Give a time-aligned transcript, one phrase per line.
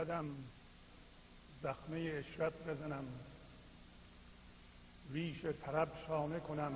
[0.00, 0.36] ابدم
[1.62, 3.04] زخمه اشرت بزنم
[5.12, 6.72] ریش طرب شانه کنم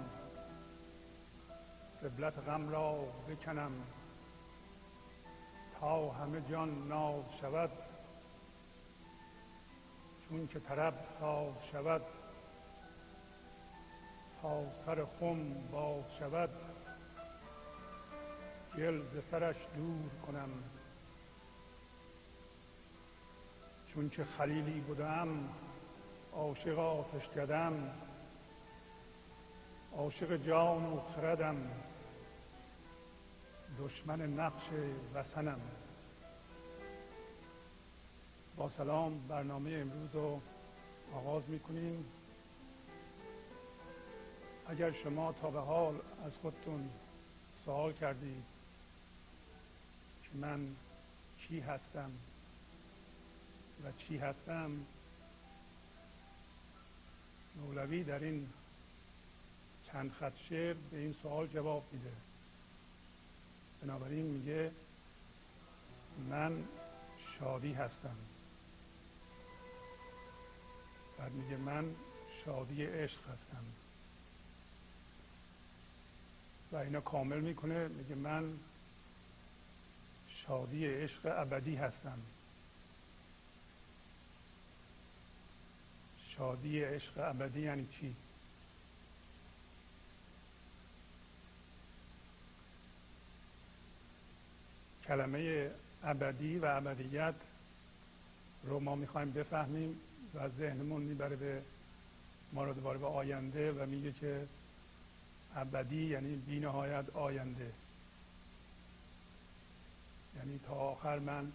[2.02, 3.73] قبلت غم را بکنم
[5.80, 7.70] تا همه جان ناز شود.
[10.29, 12.02] چون که طرب ساز شود
[14.43, 16.51] تا سر خم باز شود
[18.77, 20.51] گل ز سرش دور کنم.
[23.95, 25.48] چون که خلیلی بودم
[26.33, 27.91] عاشق آتش کدم
[29.96, 31.57] عاشق جان و خردم
[33.79, 34.63] دشمن نقش
[35.15, 35.60] وسنم
[38.57, 40.40] با سلام برنامه امروز رو
[41.15, 42.05] آغاز می‌کنیم.
[44.68, 45.95] اگر شما تا به حال
[46.27, 46.90] از خودتون
[47.65, 48.45] سوال کردید
[50.23, 50.68] که من
[51.49, 52.11] کی هستم
[53.85, 54.71] و چی هستم؟
[57.57, 58.49] مولوی در این
[59.93, 62.12] چند خط شعر به این سوال جواب میده.
[63.82, 64.71] بنابراین میگه
[66.31, 66.65] من
[67.38, 68.16] شادی هستم.
[71.19, 71.94] بعد میگه من
[72.44, 73.65] شادی عشق هستم.
[76.72, 78.59] و اینا کامل می‌کنه میگه من
[80.47, 82.19] شادی عشق ابدی هستم.
[86.37, 88.16] شادی عشق ابدی یعنی چی؟
[95.09, 95.71] کلمه
[96.05, 97.34] ابدی و ابدیت
[98.65, 100.00] رو ما می‌خوایم بفهمیم
[100.34, 101.62] و ذهنمون می‌بره به
[102.53, 104.47] ما رو دوباره به آینده و میگه که
[105.56, 107.72] ابدی یعنی بی نهایت آینده.
[110.37, 111.53] یعنی تا آخر من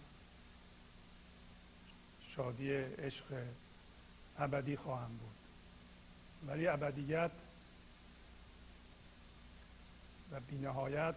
[2.36, 3.44] شادی عشق
[4.40, 5.36] ابدی خواهم بود.
[6.46, 7.30] ولی ابدیت
[10.32, 11.14] و بینهایت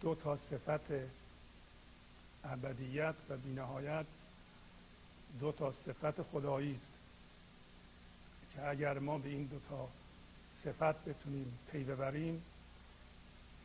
[0.00, 0.92] دو تا صفت
[2.44, 4.06] ابدیت و بینهایت
[5.40, 6.94] دو تا صفت خدایی است
[8.54, 9.88] که اگر ما به این دو تا
[10.64, 12.42] صفت بتونیم پی ببریم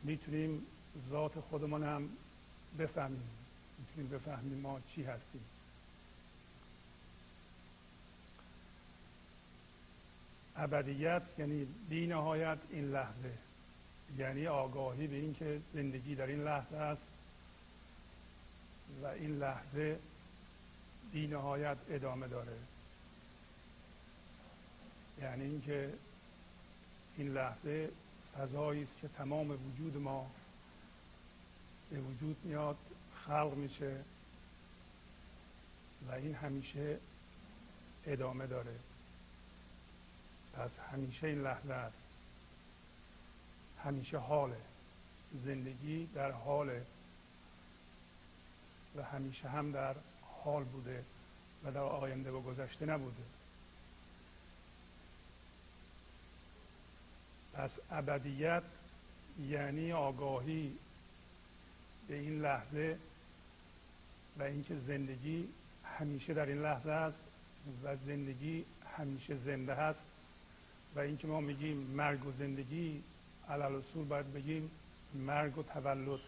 [0.02, 0.66] می‌تونیم
[1.10, 2.08] ذات خودمان هم
[2.78, 3.30] بفهمیم.
[3.78, 5.44] می‌تونیم بفهمیم ما چی هستیم.
[10.60, 13.32] ابدیت یعنی بی نهایت این لحظه.
[14.18, 17.02] یعنی آگاهی به اینکه زندگی در این لحظه است
[19.02, 19.98] و این لحظه
[21.12, 22.56] بی نهایت ادامه داره.
[25.22, 25.92] یعنی اینکه
[27.16, 27.90] این لحظه
[28.38, 30.30] فضایی است که تمام وجود ما
[31.90, 32.76] به وجود میاد
[33.26, 33.96] خلق میشه
[36.08, 36.98] و این همیشه
[38.06, 38.89] ادامه داره.
[40.60, 41.96] پس همیشه این لحظه است.
[43.84, 44.56] همیشه حاله
[45.44, 46.86] زندگی در حاله
[48.96, 49.94] و همیشه هم در
[50.44, 51.04] حال بوده
[51.64, 53.22] و در آینده و گذشته نبوده.
[57.54, 58.62] پس ابدیت
[59.48, 60.78] یعنی آگاهی
[62.08, 62.98] به این لحظه
[64.38, 65.48] و اینکه زندگی
[65.98, 67.18] همیشه در این لحظه است
[67.84, 68.64] و زندگی
[68.96, 70.09] همیشه زنده هست.
[70.94, 73.02] و اینکه ما میگیم مرگ و زندگی
[73.48, 74.70] علل اصول باید بگیم
[75.14, 76.20] مرگ و تولد.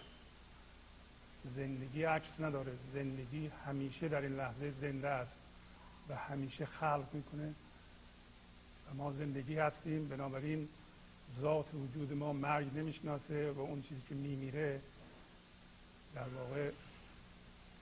[1.56, 2.72] زندگی عکس نداره.
[2.94, 5.36] زندگی همیشه در این لحظه زنده است
[6.08, 7.54] و همیشه خلق می‌کنه.
[8.90, 10.08] و ما زندگی هستیم.
[10.08, 10.68] بنابراین
[11.40, 14.80] ذات وجود ما مرگ نمی‌شناسه و اون چیزی که میمیره
[16.14, 16.70] در واقع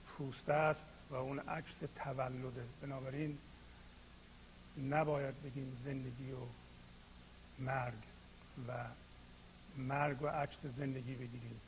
[0.07, 2.63] پوسته است و اون عکس تولده.
[2.81, 3.37] بنابراین
[4.89, 6.60] نباید بگیم زندگی و
[7.59, 7.93] مرگ
[8.67, 8.71] و
[9.77, 11.61] مرگ و عکس زندگی بگیریم.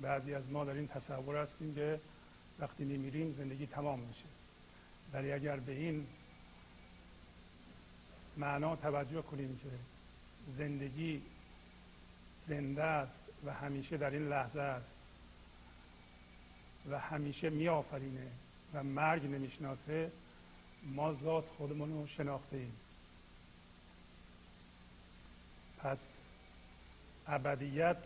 [0.00, 2.00] بعضی از ما در این تصور هستیم که
[2.58, 4.24] وقتی میمیریم زندگی تمام میشه.
[5.12, 6.06] ولی اگر به این
[8.36, 9.68] معنا توجه کنیم که
[10.58, 11.22] زندگی
[12.48, 14.86] زنده است و همیشه در این لحظه است
[16.90, 18.26] و همیشه میآفرینه
[18.74, 20.12] و مرگ نمی‌شناسه
[20.84, 22.66] ما ذات خودمون رو شناخته
[25.78, 25.98] پس
[27.28, 27.96] ابدیت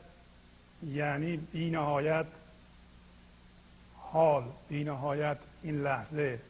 [0.82, 2.26] یعنی بی نهایت
[3.96, 6.40] حال بی نهایت این لحظه.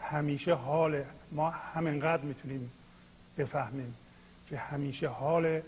[0.00, 2.70] همیشه حال ما همینقدر می‌تونیم
[3.38, 3.94] بفهمیم
[4.48, 5.60] که همیشه حال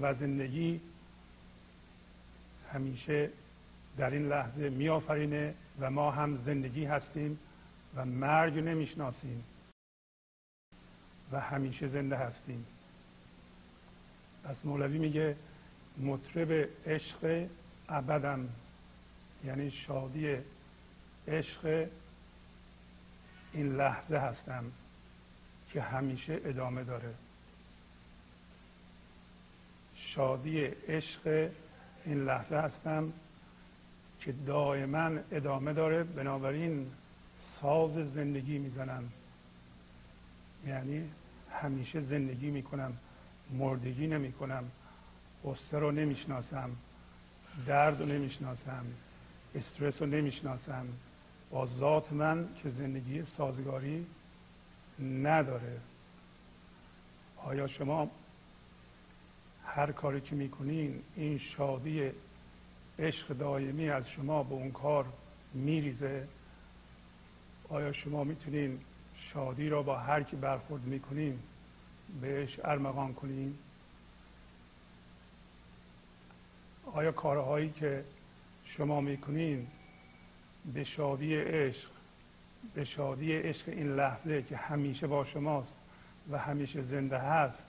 [0.00, 0.80] و زندگی
[2.72, 3.30] همیشه
[3.96, 7.38] در این لحظه میآفرینه و ما هم زندگی هستیم
[7.94, 9.44] و مرگ نمی‌شناسیم
[11.32, 12.66] و همیشه زنده هستیم.
[14.44, 15.36] پس مولوی میگه
[15.98, 17.46] مطرب عشق
[17.88, 18.48] ابدم
[19.44, 20.36] یعنی شادی
[21.28, 21.88] عشق
[23.52, 24.64] این لحظه هستم
[25.72, 27.14] که همیشه ادامه داره.
[29.96, 31.50] شادی عشق
[32.04, 33.12] این لحظه هستم
[34.20, 36.90] که دائما ادامه داره بنابراین
[37.60, 39.12] ساز زندگی می‌زنم.
[40.66, 41.10] یعنی
[41.52, 42.96] همیشه زندگی می‌کنم
[43.50, 44.70] مردگی نمی‌کنم.
[45.44, 46.70] قصه رو نمی‌شناسم
[47.66, 48.84] درد رو نمی‌شناسم
[49.54, 50.86] استرس رو نمی‌شناسم.
[51.50, 54.06] با ذات من که زندگی سازگاری
[55.00, 55.80] نداره.
[57.36, 58.10] آیا شما
[59.64, 62.10] هر کاری که می‌کنین این شادی
[62.98, 65.06] عشق دائمی از شما به اون کار
[65.54, 66.28] میریزه؟
[67.68, 68.80] آیا شما می‌تونین
[69.32, 71.38] شادی را با هر کی برخورد می‌کنین
[72.20, 73.58] بهش ارمغان کنین؟
[76.84, 78.04] آیا کارهایی که
[78.64, 79.66] شما می‌کنین
[80.74, 81.88] به شادی عشق
[82.74, 85.74] به شادی عشق این لحظه که همیشه با شماست
[86.30, 87.62] و همیشه زنده هست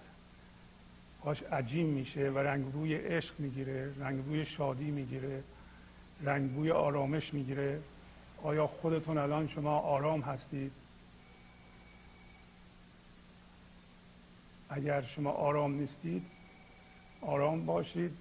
[1.24, 5.44] باش عجیم میشه و رنگ روی عشق می‌گیره رنگ روی شادی می‌گیره
[6.24, 7.81] رنگ روی آرامش می‌گیره؟
[8.44, 10.72] آیا خودتون الان شما آرام هستید؟
[14.69, 16.25] اگر شما آرام نیستید
[17.22, 18.12] آرام باشید.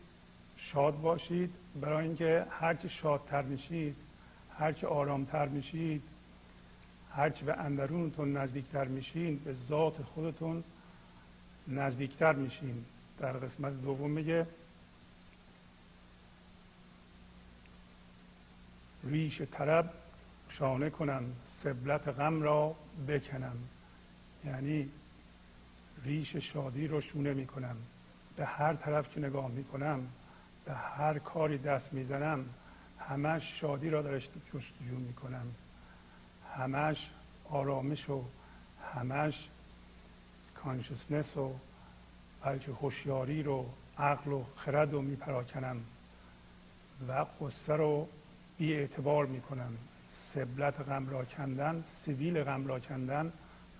[0.73, 1.51] شاد باشید.
[1.81, 3.97] برای اینکه هرچی شادتر میشید
[4.59, 6.03] هرچی آرامتر میشید
[7.15, 10.65] هرچی به اندرونتون نزدیکتر میشین به ذات خودتون
[11.69, 12.85] نزدیکتر میشین.
[13.19, 14.47] در قسمت دوم میگه
[19.05, 19.93] ریش طرب
[20.49, 21.25] شانه کنم
[21.63, 22.75] سبلت غم را
[23.09, 23.57] بکنم.
[24.45, 24.89] یعنی
[26.05, 27.77] ریش شادی رو شونه می‌کنم.
[28.37, 30.07] به هر طرف که نگاه می‌کنم
[30.71, 32.45] به هر کاری دست می‌زنم
[32.99, 35.47] همش شادی را درش جستجو می‌کنم.
[36.57, 37.11] همش
[37.51, 38.25] آرامش و
[38.95, 39.49] همش
[40.55, 41.55] کانشسنس و
[42.45, 43.67] بلکه هوشیاری رو
[43.99, 45.81] عقل و خرد رو میپراکنم
[47.09, 48.09] و قصه رو
[48.59, 49.77] بی اعتبار می‌کنم.
[50.35, 53.33] سبلت غم را کندن سبیل غم را کندن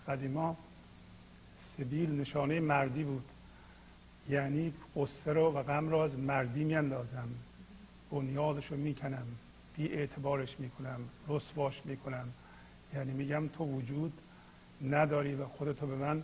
[0.09, 0.57] قدیما
[1.79, 3.25] سبیل نشانه مردی بود.
[4.29, 7.29] یعنی قصه رو و غم را از مردی میاندازم.
[8.11, 9.27] بنیادش رو می‌کنم.
[9.77, 11.01] بی اعتبارش می‌کنم.
[11.29, 12.29] رسواش می‌کنم.
[12.95, 14.13] یعنی میگم تو وجود
[14.83, 16.23] نداری و خودتو به من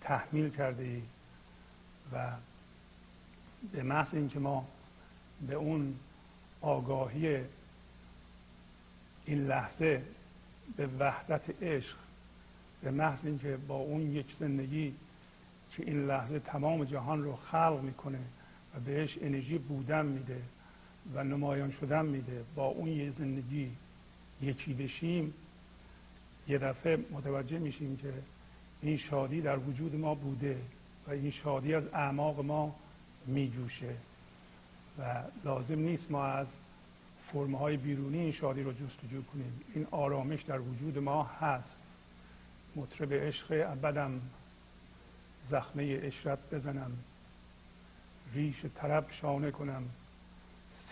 [0.00, 1.02] تحمیل کرده ای
[2.12, 2.30] و
[3.72, 4.68] به محض اینکه ما
[5.48, 5.94] به اون
[6.60, 7.44] آگاهی
[9.26, 10.02] این لحظه
[10.76, 11.96] به وحدت عشق
[12.82, 14.94] به محض اینکه با اون یک زندگی
[15.78, 18.18] که این لحظه تمام جهان رو خلق می‌کنه
[18.74, 20.42] و بهش انرژی بودن میده
[21.14, 22.44] و نمایان شدن میده.
[22.54, 23.70] با اون یه زندگی
[24.42, 25.34] یکی بشیم
[26.48, 28.12] یه دفعه متوجه میشیم که
[28.82, 30.58] این شادی در وجود ما بوده
[31.06, 32.76] و این شادی از اعماق ما
[33.26, 33.94] میجوشه.
[34.98, 36.46] و لازم نیست ما از
[37.32, 39.60] فرمهای بیرونی این شادی رو جستجو کنیم.
[39.74, 41.76] این آرامش در وجود ما هست.
[42.76, 44.20] مطرب عشق ابدم.
[45.50, 46.92] زخمه اشرت بزنم.
[48.34, 49.82] ریش طرب شانه کنم.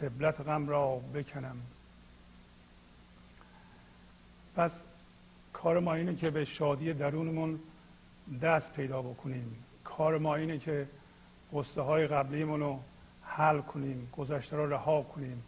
[0.01, 1.57] سبلت غم را بکنم.
[4.57, 4.71] پس
[5.53, 7.61] کار ما اینه که به شادی درونمون
[8.43, 9.57] دست پیدا بکنیم.
[9.85, 10.87] کار ما اینه که
[11.53, 12.81] قصه های قبلیمون رو
[13.23, 15.43] حل کنیم گذشته رو رها کنیم.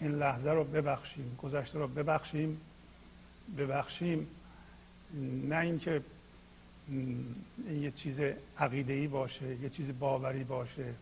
[0.00, 2.60] این لحظه رو ببخشیم گذشته رو ببخشیم.
[3.58, 4.28] ببخشیم.
[5.48, 6.02] نه اینکه این
[7.70, 8.20] یه چیز
[8.58, 10.94] عقیده باشه یه چیز باوری باشه.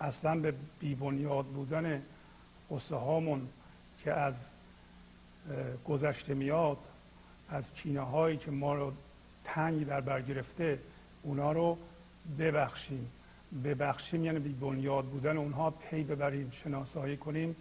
[0.00, 2.02] اصلا به بیبنیاد بودن
[2.70, 3.48] قصه هامون
[4.04, 4.34] که از
[5.84, 6.78] گذشته میاد
[7.50, 8.92] از کینه هایی که ما رو
[9.44, 10.78] تنگ در بر گرفته
[11.22, 11.78] اونا رو
[12.38, 13.10] ببخشیم.
[13.64, 17.56] ببخشیم یعنی بی بنیاد بودن اونها پی ببریم شناسایی کنیم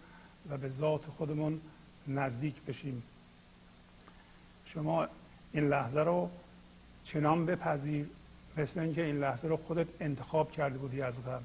[0.49, 1.61] و به ذات خودمون
[2.07, 3.03] نزدیک بشیم.
[4.65, 5.07] شما
[5.53, 6.29] این لحظه رو
[7.13, 8.05] چنان بپذیر
[8.57, 11.43] مثل اینکه این لحظه رو خودت انتخاب کرده بودی از قبل.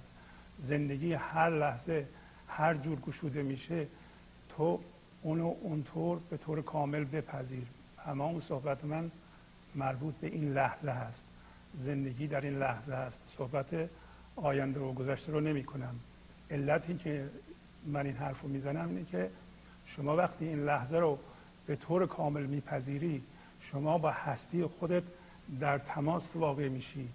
[0.69, 2.07] زندگی هر لحظه
[2.49, 3.87] هر جور گشوده میشه
[4.57, 4.81] تو
[5.23, 7.65] اونو اونطور به طور کامل بپذیر.
[8.05, 9.11] تمام صحبت من
[9.75, 11.23] مربوط به این لحظه هست.
[11.85, 13.67] زندگی در این لحظه است صحبت
[14.37, 15.95] آینده و گذشته رو نمی کنم.
[16.51, 17.29] علتی که
[17.87, 19.31] من این حرف رو می‌زنم اینه که
[19.87, 21.19] شما وقتی این لحظه رو
[21.67, 23.23] به طور کامل میپذیری
[23.71, 25.03] شما با هستی خودت
[25.61, 27.09] در تماس واقع میشی.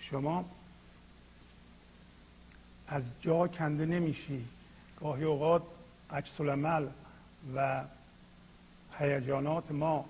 [0.00, 0.44] شما
[2.88, 4.44] از جا کنده نمیشی.
[5.00, 5.62] گاهی اوقات
[6.10, 6.86] عکس العمل
[7.54, 7.84] و
[8.98, 10.04] هیجانات ما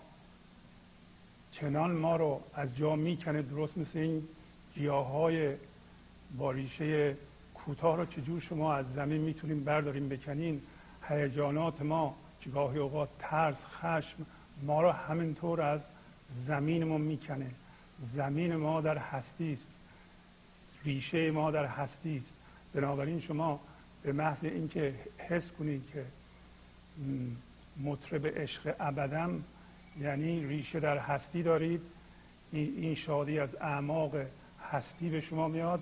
[1.52, 4.28] چنان ما رو از جا می‌کنه درست مثل این
[4.74, 5.56] گیاه های
[6.38, 7.16] با ریشه
[7.54, 10.62] کوتاه رو چجور شما از زمین می‌تونیم برداریم بکنین.
[11.08, 14.26] هیجانات ما که گاهی اوقات ترس خشم
[14.62, 15.80] ما رو همینطور از
[16.46, 17.50] زمین ما می‌کنه.
[18.14, 19.66] زمین ما در هستی است.
[20.84, 22.32] ریشه ما در هستی است.
[22.74, 23.60] بنابراین شما
[24.02, 26.04] به محض اینکه حس کنید که
[27.82, 29.44] مطرب عشق ابدم
[30.00, 31.80] یعنی ریشه در هستی دارید
[32.52, 34.14] این شادی از اعماق
[34.70, 35.80] هستی به شما میاد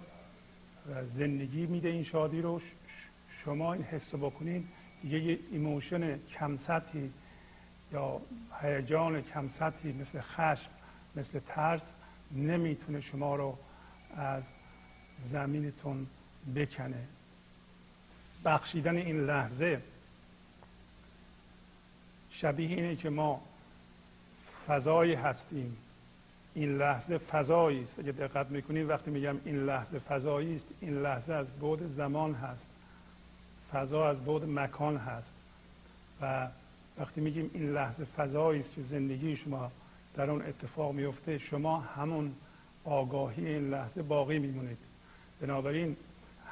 [0.90, 2.61] و زندگی میده این شادی رو.
[3.45, 4.64] شما این حس رو بکنید.
[5.05, 7.11] یه emotion کم سطحی
[7.92, 8.21] یا
[8.62, 10.71] هیجان کم سطحی مثل خشم
[11.16, 11.80] مثل ترس
[12.33, 13.59] نمی‌تونه شما رو
[14.16, 14.42] از
[15.30, 16.07] زمینتون
[16.54, 17.04] بکنه.
[18.45, 19.83] بخشیدن این لحظه
[22.30, 23.42] شبیه اینه که ما
[24.66, 25.76] فضایی هستیم.
[26.54, 27.99] این لحظه فضایی است.
[27.99, 32.66] اگه دقت می‌کنید وقتی میگم این لحظه فضایی است این لحظه از بعد زمان هست.
[33.73, 35.33] فضا از بعد مکان هست.
[36.21, 36.49] و
[36.99, 39.73] وقتی میگیم این لحظه فضایی است که زندگی شما
[40.14, 42.35] در اون اتفاق میفته شما همون
[42.85, 44.78] آگاهی این لحظه باقی میمونید.
[45.40, 45.97] بنابراین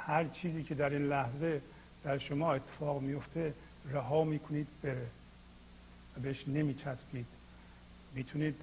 [0.07, 1.61] هر چیزی که در این لحظه
[2.05, 3.55] در شما اتفاق میفته
[3.91, 5.07] رها می‌کنید بره
[6.17, 7.27] و بهش نمیچسبید.
[8.15, 8.55] می‌تونید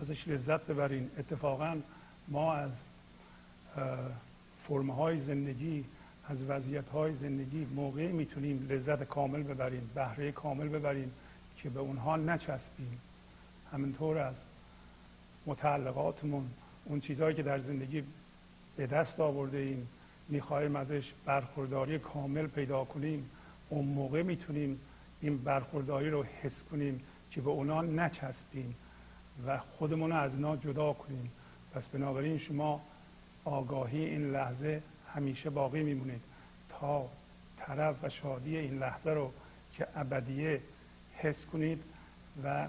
[0.00, 1.10] ازش لذت ببرین.
[1.18, 1.80] اتفاقا
[2.28, 2.70] ما از
[4.68, 5.84] فرمهای زندگی
[6.30, 11.12] از وضعیت های زندگی موقعی می‌تونیم لذت کامل ببریم بهره کامل ببریم
[11.56, 13.00] که به اونها نچسبیم.
[13.72, 14.34] همینطور از
[15.46, 16.46] متعلقاتمون
[16.84, 18.02] اون چیزهایی که در زندگی
[18.76, 19.88] به دست آورده ایم
[20.28, 23.30] می‌خواهیم ازش برخورداری کامل پیدا کنیم.
[23.68, 24.80] اون موقع می‌تونیم
[25.20, 28.74] این برخورداری رو حس کنیم که به اونا نچسبیم
[29.46, 31.30] و خودمون رو از اونا جدا کنیم.
[31.74, 32.80] پس بنابراین شما
[33.44, 34.82] آگاهی این لحظه
[35.14, 36.20] همیشه باقی میمونید.
[36.68, 37.08] تا
[37.58, 39.32] طرف و شادی این لحظه رو
[39.72, 40.60] که ابدیه
[41.16, 41.82] حس کنید
[42.44, 42.68] و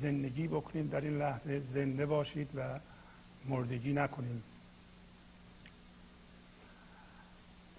[0.00, 2.78] زندگی بکنید در این لحظه زنده باشید و
[3.44, 4.42] مردگی نکنید.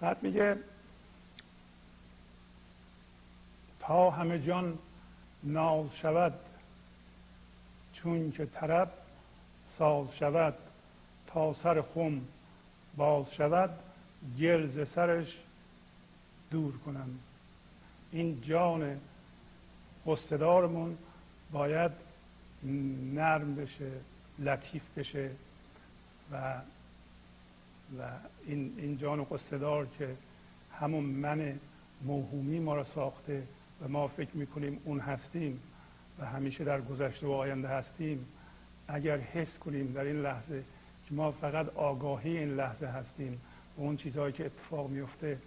[0.00, 0.56] بعد میگه
[3.80, 4.78] تا همه جان
[5.42, 6.34] ناز شود
[7.92, 8.92] چون که طرب
[9.78, 10.54] ساز شود
[11.26, 12.20] تا سر خم.
[12.96, 13.70] باز شود
[14.38, 15.36] گل سرش
[16.50, 17.10] دور کنم
[18.12, 19.00] این جان
[20.06, 20.98] قصدارمون
[21.52, 21.92] باید
[23.14, 23.90] نرم بشه
[24.38, 25.30] لطیف بشه
[26.32, 26.54] و
[27.98, 28.10] و
[28.46, 30.16] این, این جان قصدار که
[30.80, 31.60] همون من
[32.02, 33.42] موهومی ما را ساخته
[33.80, 35.60] و ما فکر می‌کنیم اون هستیم
[36.18, 38.26] و همیشه در گذشته و آینده هستیم
[38.88, 40.64] اگر حس کنیم در این لحظه
[41.12, 43.40] ما فقط آگاهی این لحظه هستیم
[43.78, 45.38] و اون چیزهایی که اتفاق میفته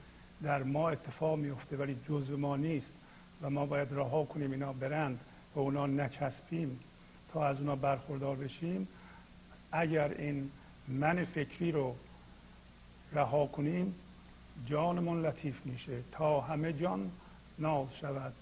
[0.43, 2.91] در ما اتفاق میفته ولی جزء ما نیست
[3.41, 5.19] و ما باید رها کنیم اینا برند
[5.55, 6.79] و اونا نچسبیم
[7.33, 8.87] تا از اونا برخوردار بشیم.
[9.71, 10.51] اگر این
[10.87, 11.95] من فکری رو
[13.13, 13.95] رها کنیم
[14.65, 17.11] جانمون لطیف میشه تا همه جان
[17.59, 18.33] ناز شود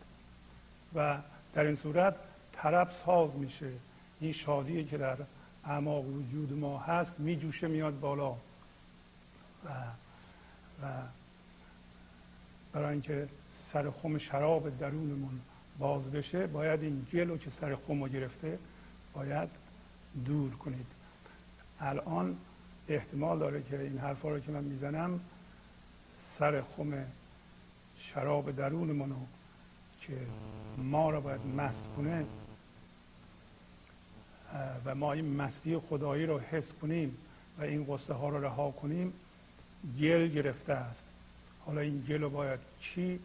[0.96, 1.18] و
[1.54, 2.16] در این صورت
[2.54, 3.72] طرب ساز میشه.
[4.20, 5.18] این شادی که در
[5.66, 8.32] اعماق وجود ما هست میجوشه میاد بالا.
[8.32, 8.36] و,
[10.84, 10.88] و
[12.74, 13.28] برای اینکه
[13.74, 15.40] سر خم شراب درونمون
[15.80, 18.60] باز بشه باید این گلو که سر خم رو گرفته
[19.14, 19.50] باید
[20.26, 20.88] دور کنید.
[21.80, 22.38] الان
[22.90, 25.20] احتمال داره که این حرفا رو که من می‌زنم
[26.40, 27.06] سر خم
[28.00, 29.16] شراب درونمونو
[30.02, 30.14] که
[30.78, 32.26] ما را باید مست کنه
[34.86, 37.18] و ما این مستی خدایی رو حس کنیم
[37.58, 39.14] و این قصه ها رو رها کنیم
[40.00, 41.04] گل گرفته است.
[41.66, 43.20] حالا این گل رو باید چی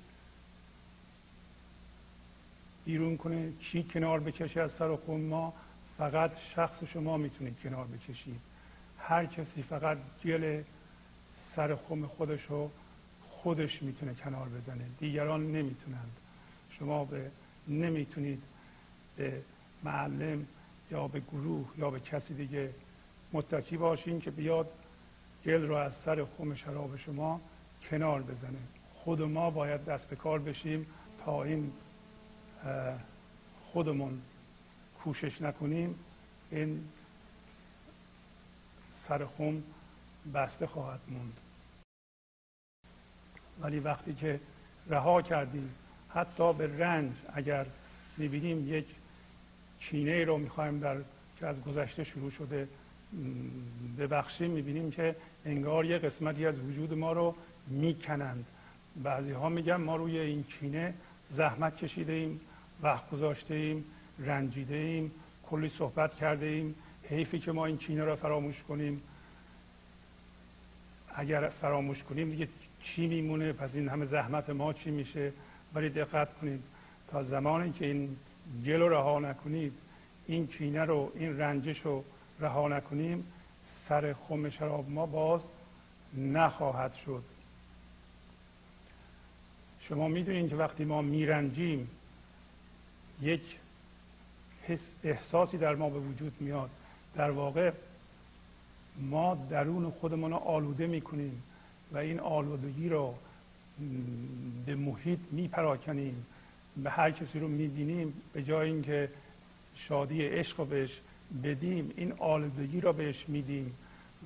[2.85, 5.54] بیرون کنه؟ کی کنار بکشه از سر خون؟ ما
[5.99, 8.40] فقط شخص شما می‌تونید کنار بکشید.
[8.99, 10.62] هر کسی فقط گل
[11.56, 12.70] سر خم خودش رو
[13.30, 14.85] خودش می‌تونه کنار بزنه.
[15.00, 16.12] دیگران نمی‌تونند.
[16.78, 17.30] شما به
[17.68, 18.42] نمی‌تونید
[19.16, 19.42] به
[19.85, 20.47] معلم
[20.90, 22.71] یا به گروه یا به کسی دیگه
[23.33, 24.73] متکی باشین که بیاد
[25.45, 27.40] گل رو از سر خم شراب شما
[27.90, 28.59] کنار بزنه.
[28.95, 30.87] خود ما باید دست به کار بشیم
[31.25, 31.73] تا این
[33.73, 34.23] خودمون
[35.04, 35.95] کوشش نکنیم.
[36.50, 36.88] این
[39.09, 39.62] سر خون
[40.35, 41.37] بسته خواهد موند.
[43.61, 44.40] ولی وقتی که
[44.87, 45.75] رها کردیم
[46.09, 47.66] حتی به رنج اگر
[48.16, 48.87] می‌بینیم یک
[49.80, 50.97] کینه رو می‌خوایم در
[51.40, 52.68] که از گذشته شروع شده
[53.99, 57.35] ببخشیم می‌بینیم که انگار یه قسمتی از وجود ما رو
[57.66, 58.47] می‌کنند.
[59.02, 60.94] بعضی ها میگن ما روی این کینه
[61.30, 62.40] زحمت کشیده ایم
[62.82, 63.85] وقت گذاشته ایم
[64.18, 65.11] رنجیده ایم
[65.50, 66.75] کلی صحبت کرده ایم
[67.11, 69.02] حیفی که ما این کینه را فراموش کنیم.
[71.14, 72.49] اگر فراموش کنیم دیگه
[72.82, 75.32] چی میمونه؟ پس این همه زحمت ما چی میشه؟
[75.75, 76.62] ولی دقت کنید
[77.11, 78.16] تا زمانی که این
[78.67, 79.73] گل رو رها نکنید
[80.26, 82.05] این کینه رو این رنجش رو
[82.40, 83.25] رها نکنیم
[83.88, 85.40] سر خم شراب ما باز
[86.17, 87.23] نخواهد شد.
[89.81, 91.90] شما می‌دونید که وقتی ما میرنجیم
[93.23, 93.43] یک
[94.62, 96.71] حس احساسی در ما به وجود میاد.
[97.14, 97.73] در واقع
[98.97, 101.43] ما درون خودمان رو آلوده می‌کنیم
[101.93, 103.14] و این آلودگی رو
[104.67, 106.26] به محیط میپراکنیم.
[106.82, 109.11] به هر کسی رو می‌بینیم به جای اینکه
[109.75, 111.00] شادی عشق رو بهش
[111.44, 113.75] بدیم این آلودگی رو بهش میدیم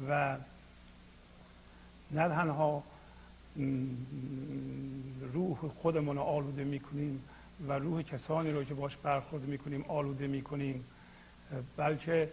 [0.09, 0.37] و
[2.11, 2.82] نه تنها
[5.32, 7.23] روح خودمون رو آلوده می‌کنیم
[7.68, 10.85] و روح کسانی رو که باش برخورد می‌کنیم آلوده می‌کنیم
[11.76, 12.30] بلکه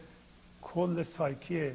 [0.62, 1.72] کل سایکی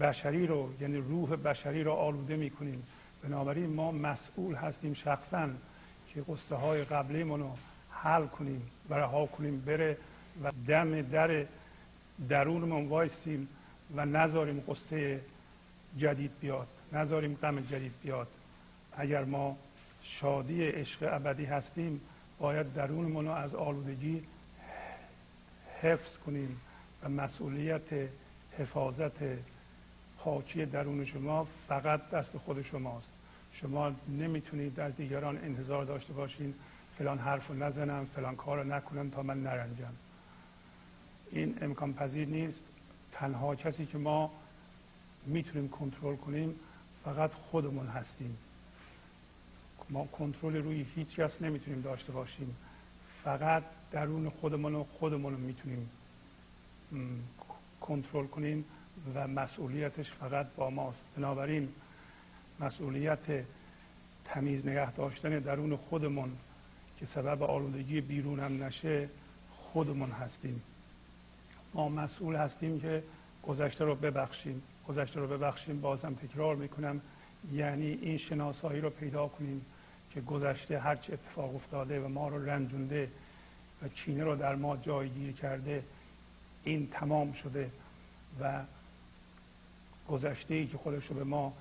[0.00, 2.82] بشری رو یعنی روح بشری رو آلوده می‌کنیم.
[3.22, 5.48] بنابراین ما مسئول هستیم شخصا
[6.14, 7.50] که قصه های قبلی رو
[8.02, 9.96] حل کنیم و رها کنیم بره
[10.42, 11.46] و دم در
[12.28, 13.48] درونمون وایسیم
[13.96, 15.20] و نذاریم قصه
[15.98, 18.28] جدید بیاد نذاریم غم جدید بیاد.
[18.96, 19.56] اگر ما
[20.02, 22.00] شادی عشق ابدی هستیم
[22.38, 24.22] باید درونمون رو از آلودگی
[25.82, 26.60] حفظ کنیم
[27.02, 28.08] و مسئولیت
[28.58, 29.12] حفاظت
[30.18, 33.08] پاکی درون شما فقط دست خود شماست.
[33.52, 36.54] شما نمی‌تونید در دیگران انتظار داشته باشین.
[36.98, 39.92] فلان حرف رو نزنم فلان کار رو نکنم تا من نرنجم.
[41.30, 42.58] این امکان پذیر نیست.
[43.12, 44.30] تنها کسی که ما
[45.26, 46.54] می‌تونیم کنترل کنیم
[47.04, 48.38] فقط خودمون هستیم.
[49.90, 52.56] ما کنترل روی هیچ کس نمی‌تونیم داشته باشیم.
[53.24, 55.90] فقط درون خودمون و خودمون رو می‌تونیم
[57.80, 58.64] کنترل کنیم
[59.14, 61.04] و مسئولیتش فقط با ماست.
[61.16, 61.68] بنابراین
[62.60, 63.44] مسئولیت
[64.24, 66.36] تمیز نگه داشتن درون خودمون
[67.00, 69.08] که سبب آلودگی بیرون هم نشه
[69.50, 70.62] خودمون هستیم.
[71.74, 73.02] ما مسئول هستیم که
[73.42, 74.62] گذشته رو ببخشیم.
[74.88, 77.00] گذشته رو ببخشیم بازم تکرار می‌کنم.
[77.52, 79.66] یعنی این شناسایی رو پیدا کنیم
[80.10, 83.10] که گذشته هرچی اتفاق افتاده و ما رو رنجونده
[83.82, 85.82] و چینه رو در ما جایگیر کرده
[86.64, 87.70] این تمام شده
[88.40, 88.62] و
[90.08, 91.52] گذشته ای که خودش رو به ما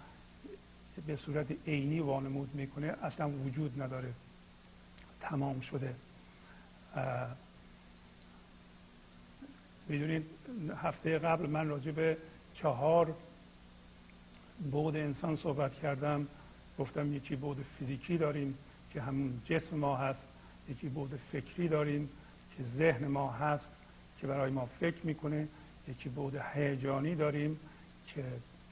[1.07, 4.13] به صورت عینی وانمود می‌کنه اصلا وجود نداره.
[5.21, 5.95] تمام شده.
[9.87, 10.25] می‌دونید
[10.83, 12.17] هفته قبل من راجع به
[12.55, 13.15] چهار
[14.71, 16.27] بود انسان صحبت کردم.
[16.79, 18.57] گفتم یکی بود فیزیکی داریم
[18.93, 20.23] که همون جسم ما هست
[20.69, 22.09] یکی بود فکری داریم
[22.57, 23.69] که ذهن ما هست
[24.21, 25.47] که برای ما فکر می‌کنه
[25.87, 27.59] یکی بود هیجانی داریم
[28.07, 28.23] که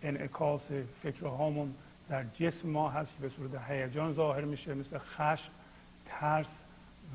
[0.04, 0.62] انعکاس
[1.04, 1.76] فکرهامون
[2.10, 5.50] در جسم ما هست که به صورت هیجان ظاهر میشه مثل خشم.
[6.06, 6.48] ترس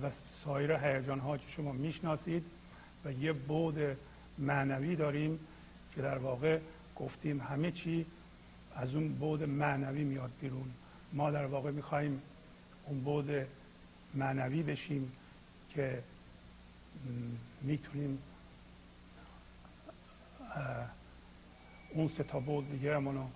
[0.03, 0.11] و
[0.45, 2.45] سایر هیجان ها که شما می‌شناسید
[3.05, 3.79] و یه بود
[4.39, 5.39] معنوی داریم
[5.95, 6.59] که در واقع
[6.97, 8.07] گفتیم همه چی
[8.77, 10.71] از اون بود معنوی میاد بیرون.
[11.13, 12.23] ما در واقع می‌خواهیم
[12.87, 13.31] اون بود
[14.15, 15.13] معنوی بشیم
[15.75, 16.03] که
[17.63, 18.19] می‌تونیم
[21.91, 23.27] اون سه تا بود دیگرمون رو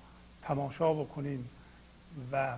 [0.42, 1.48] تماشا بکنیم
[2.32, 2.56] و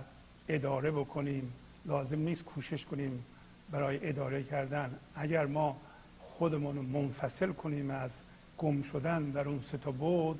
[0.49, 1.53] اداره بکنیم.
[1.87, 3.25] لازم نیست کوشش کنیم
[3.71, 4.95] برای اداره کردن.
[5.15, 5.77] اگر ما
[6.19, 8.11] خودمون رو منفصل کنیم از
[8.57, 10.39] گم شدن در اون سه تا بود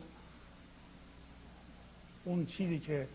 [2.26, 3.08] اون چیزی که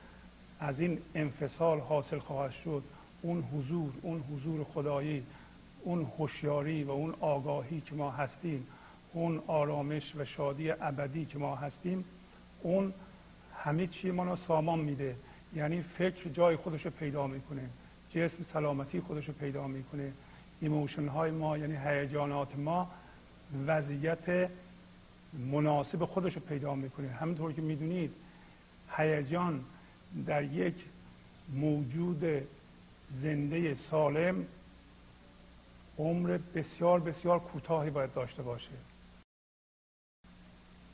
[0.61, 2.83] از این انفصال حاصل خواهد شد
[3.23, 5.23] اون حضور اون حضور خدایی
[5.83, 8.67] اون هوشیاری و اون آگاهی که ما هستیم
[9.13, 12.05] اون آرامش و شادی ابدی که ما هستیم
[12.63, 12.93] اون
[13.57, 15.17] همه چی ما رو سامان میده.
[15.55, 17.69] یعنی فکر جای خودش رو پیدا می‌کنه.
[18.15, 20.13] جسم سلامتی خودش رو پیدا می‌کنه.
[20.61, 22.91] ایموشن های ما یعنی هیجانات ما
[23.67, 24.51] وضعیت
[25.51, 27.09] مناسب خودش رو پیدا می‌کنه.
[27.09, 28.15] همینطور که می‌دونید
[28.97, 29.65] هیجان
[30.27, 30.75] در یک
[31.55, 32.25] موجود
[33.23, 34.47] زنده سالم
[35.99, 38.71] عمر بسیار بسیار کوتاهی باید داشته باشه.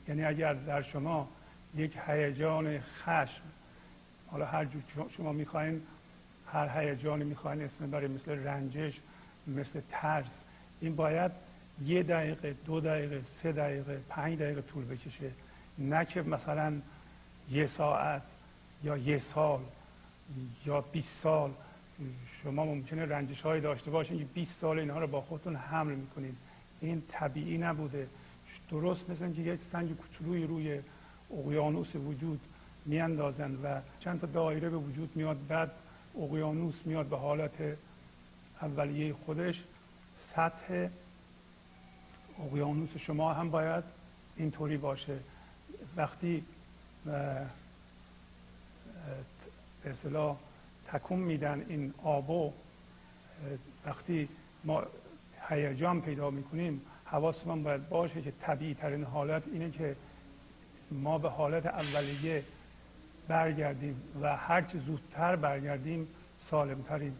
[0.07, 1.29] یعنی اگر در شما
[1.75, 3.41] یک هیجان خشم
[4.31, 4.79] حالا هر جو
[5.17, 5.81] شما می‌خواین
[6.53, 8.93] هر هیجانی می‌خواین اسم برای مثل رنجش
[9.47, 10.25] مثل ترس.
[10.81, 11.31] این باید
[11.85, 15.31] یه دقیقه دو دقیقه سه دقیقه پنج دقیقه طول بکشه.
[15.77, 16.73] نه که مثلا
[17.51, 18.21] یه ساعت
[18.83, 19.59] یا یه سال
[20.65, 21.51] یا 20 سال.
[22.43, 26.35] شما ممکنه رنجش های داشته باشین که 20 سال اینها رو با خودتون حمل می‌کنید
[26.81, 28.07] این طبیعی نبوده.
[28.71, 30.79] درست مثل اینکه یک سنگ کوچولوی روی
[31.37, 32.39] اقیانوس وجود
[32.85, 35.37] میاندازند و چند تا دایره به وجود میاد.
[35.47, 35.71] بعد
[36.19, 37.77] اقیانوس میاد به حالت
[38.61, 39.63] اولیه خودش
[40.35, 40.87] سطح
[42.39, 43.83] اقیانوس شما هم باید
[44.37, 45.19] اینطوری باشه.
[45.95, 46.43] وقتی
[47.05, 47.45] به
[49.85, 50.37] اصطلاح
[50.87, 52.53] تکون میدن این آبو
[53.85, 54.29] وقتی
[54.63, 54.83] ما
[55.49, 59.95] هیجان پیدا می‌کنیم حواسمون باید باشه که طبیعی ترین حالت اینه که
[60.91, 62.43] ما به حالت اولیه
[63.29, 66.07] برگردیم و هرچی زودتر برگردیم
[66.51, 67.13] سالمترین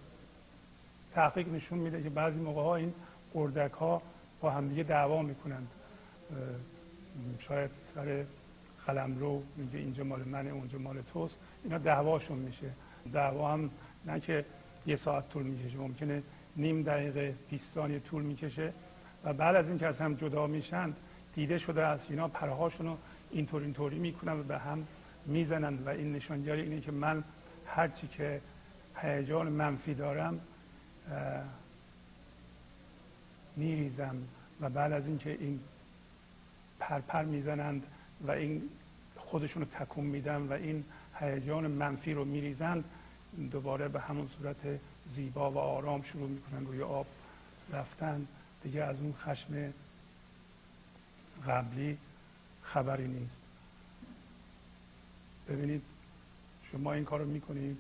[1.14, 2.94] تحقیق نشون میده که بعضی موقع ها این
[3.36, 4.02] اردک ها
[4.42, 5.68] با همدیگه دعوا می‌کنند.
[7.40, 8.24] شاید سر
[8.88, 11.36] قلم رو میگه اینجا مال منه اونجا مال توست.
[11.64, 12.70] اینا دعواشون میشه.
[13.14, 13.70] دعوا هم
[14.06, 14.46] نه که
[14.86, 16.24] یه ساعت طول می‌کشه ممکنه
[16.56, 18.74] نیم دقیقه 20 ثانیه طول می‌کشه.
[19.24, 20.94] و بعد از اینکه از هم جدا میشن
[21.36, 22.98] دیده شده از اینا پرهاشون رو
[23.32, 24.88] اینطور اینطوری می‌کنن و به هم
[25.26, 27.24] می‌زنند و این نشانگری اینه که من
[27.68, 28.42] هرچی که
[28.96, 30.40] هیجان منفی دارم
[33.56, 34.16] میریزم
[34.62, 35.60] و بعد از اینکه این
[36.80, 37.84] پرپر می‌زنند
[38.28, 38.62] و این
[39.16, 40.84] خودشون رو تکون میدن و این
[41.20, 42.84] هیجان منفی رو میریزند
[43.52, 44.80] دوباره به همون صورت
[45.16, 47.08] زیبا و آرام شروع می‌کنن روی آب
[47.74, 48.28] رفتن.
[48.64, 49.74] دیگه از اون خشم
[51.48, 51.98] قبلی
[52.64, 53.39] خبری نیست.
[55.50, 55.82] ببینید
[56.72, 57.78] شما این کار رو می‌کنید.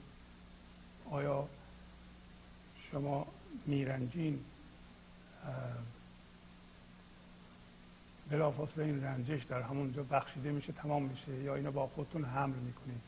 [1.11, 1.47] آیا
[2.91, 3.27] شما
[3.65, 4.39] میرنجین؟
[8.29, 11.33] بلافاصله این رنجش در همونجا بخشیده میشه تمام میشه.
[11.33, 13.01] یا اینو با خودتون حمل می‌کنید.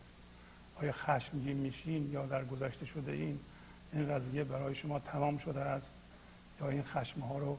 [0.75, 3.39] آیا خشمگین میشین یا در گذشته شده این؟
[3.93, 5.87] این قضیه برای شما تمام شده است.
[6.61, 7.57] یا این خشم ها رو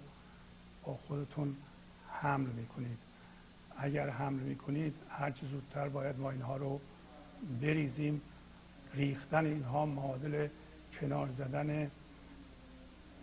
[0.84, 1.56] با خودتون
[2.10, 2.98] حمل می‌کنید.
[3.78, 6.80] اگر حمل می‌کنید هرچی زودتر باید ما اینها رو
[7.60, 8.20] بریزیم
[8.94, 10.48] ریختن اینها معادل
[11.00, 11.90] کنار زدن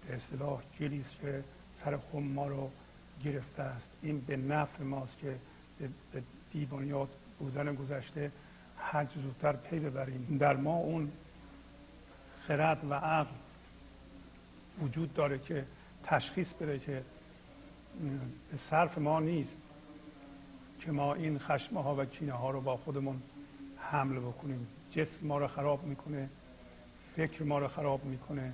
[0.07, 1.43] به اصطلاح گلیس که
[1.83, 2.69] سر خم ما رو
[3.23, 3.89] گرفته است.
[4.01, 5.35] این به نفع ماست که
[6.11, 8.31] به دیوانیات بودن گذشته
[8.77, 10.37] هر زودتر پی ببریم.
[10.39, 11.11] در ما اون
[12.47, 13.31] خرد و عقل
[14.81, 15.65] وجود داره که
[16.03, 17.03] تشخیص بده که
[18.51, 19.57] به صرف ما نیست
[20.81, 23.21] که ما این خشمه ها و کینه ها رو با خودمون
[23.91, 26.29] حمل بکنیم جسم ما رو خراب می‌کنه.
[27.15, 28.53] فکر ما رو خراب می‌کنه.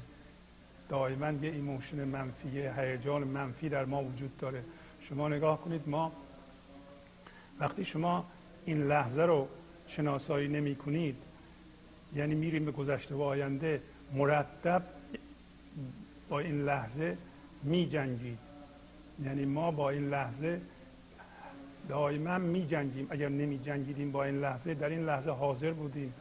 [0.90, 4.64] دائما یه emotion منفی هیجان منفی در ما وجود داره.
[5.10, 6.12] شما نگاه کنید ما
[7.60, 8.26] وقتی شما
[8.66, 9.48] این لحظه رو
[9.88, 11.16] شناسایی نمی کنید
[12.16, 13.82] یعنی میریم به گذشته و آینده
[14.14, 14.84] مرتب
[16.30, 17.18] با این لحظه
[17.64, 18.40] می جنگید
[19.24, 20.62] یعنی ما با این لحظه
[21.90, 26.14] دائما می جنگیم اگر نمی جنگیدیم با این لحظه در این لحظه حاضر بودیم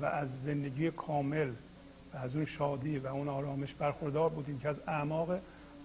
[0.00, 1.50] و از زندگی کامل
[2.14, 5.38] و از اون شادی و اون آرامش برخوردار بودیم که از اعماق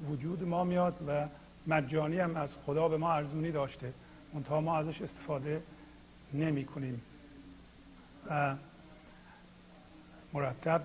[0.10, 1.28] وجود ما میاد و
[1.68, 3.94] مجانی هم از خدا به ما ارزونی داشته.
[4.34, 5.62] منتها ما ازش استفاده
[6.34, 7.02] نمی کنیم
[8.30, 8.56] و
[10.34, 10.82] مرتب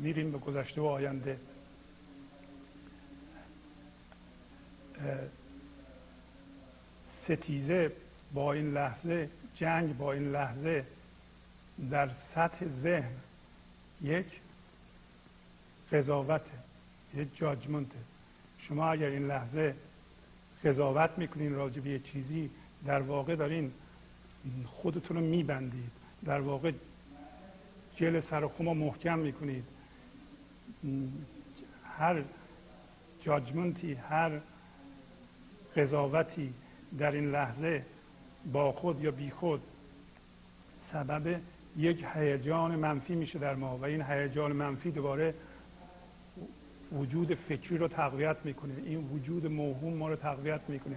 [0.00, 1.38] میریم به گذشته و آینده.
[7.24, 7.92] ستیزه
[8.34, 10.84] با این لحظه جنگ با این لحظه
[11.90, 13.12] در سطح ذهن
[14.02, 14.26] یک
[15.92, 16.40] قضاوت
[17.14, 17.98] یک جاجمنته
[18.58, 19.74] شما اگر این لحظه
[20.64, 22.50] قضاوت می‌کنین راجع به چیزی
[22.86, 23.72] در واقع دارین
[24.66, 25.90] خودتون رو میبندید.
[26.24, 26.72] در واقع
[27.96, 29.64] جل سر خما محکم می‌کنید.
[31.98, 32.22] هر
[33.22, 34.40] جاجمنتی هر
[35.76, 36.54] قضاوتی
[36.98, 37.82] در این لحظه
[38.52, 39.62] با خود یا بی خود
[40.92, 41.40] سبب
[41.76, 45.34] یک هیجان منفی میشه در ما و این هیجان منفی دوباره
[46.92, 48.74] وجود فکری رو تقویت می‌کنه.
[48.86, 50.96] این وجود موهوم ما رو تقویت می‌کنه.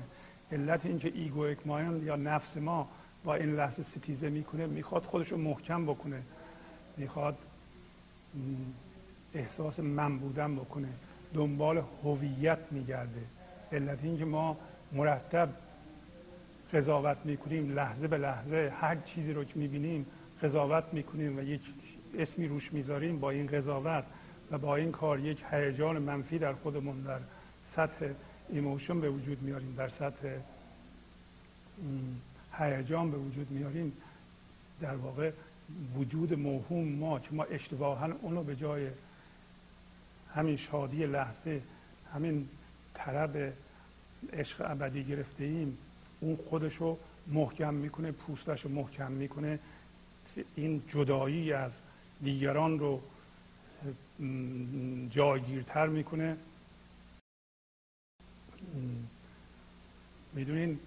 [0.52, 2.90] علت اینکه ایگو اکمایان یا نفس ما
[3.24, 6.22] با این لحظه ستیزه می‌کنه می‌خواد خودش رو محکم بکنه.
[6.98, 7.38] می‌خواد
[9.34, 10.88] احساس من بودن بکنه.
[11.34, 13.22] دنبال هویت میگرده.
[13.72, 14.58] علت اینکه ما
[14.92, 15.50] مرتب
[16.74, 20.06] قضاوت می‌کنیم لحظه به لحظه هر چیزی رو که می‌بینیم
[20.44, 21.62] قضاوت می‌کنیم و یک
[22.18, 24.04] اسمی روش می‌ذاریم با این قضاوت
[24.52, 27.20] و با این کار یک هیجان منفی در خودمون در
[27.76, 28.10] سطح
[28.50, 30.28] emotion به وجود میاریم در سطح
[32.60, 33.94] هیجان به وجود میاریم.
[34.82, 35.32] در واقع
[35.96, 38.88] وجود موهوم ما که ما اشتباها اونو به جای
[40.36, 41.62] همین شادی لحظه
[42.14, 42.50] همین
[42.94, 43.54] طرب
[44.34, 45.78] عشق ابدی گرفته ایم
[46.20, 49.60] اون خودشو محکم می‌کنه پوستش رو محکم می‌کنه.
[50.56, 51.72] این جدایی از
[52.24, 53.02] دیگران رو
[55.10, 56.38] جایگیرتر می‌کنه.
[60.34, 60.80] می‌دونین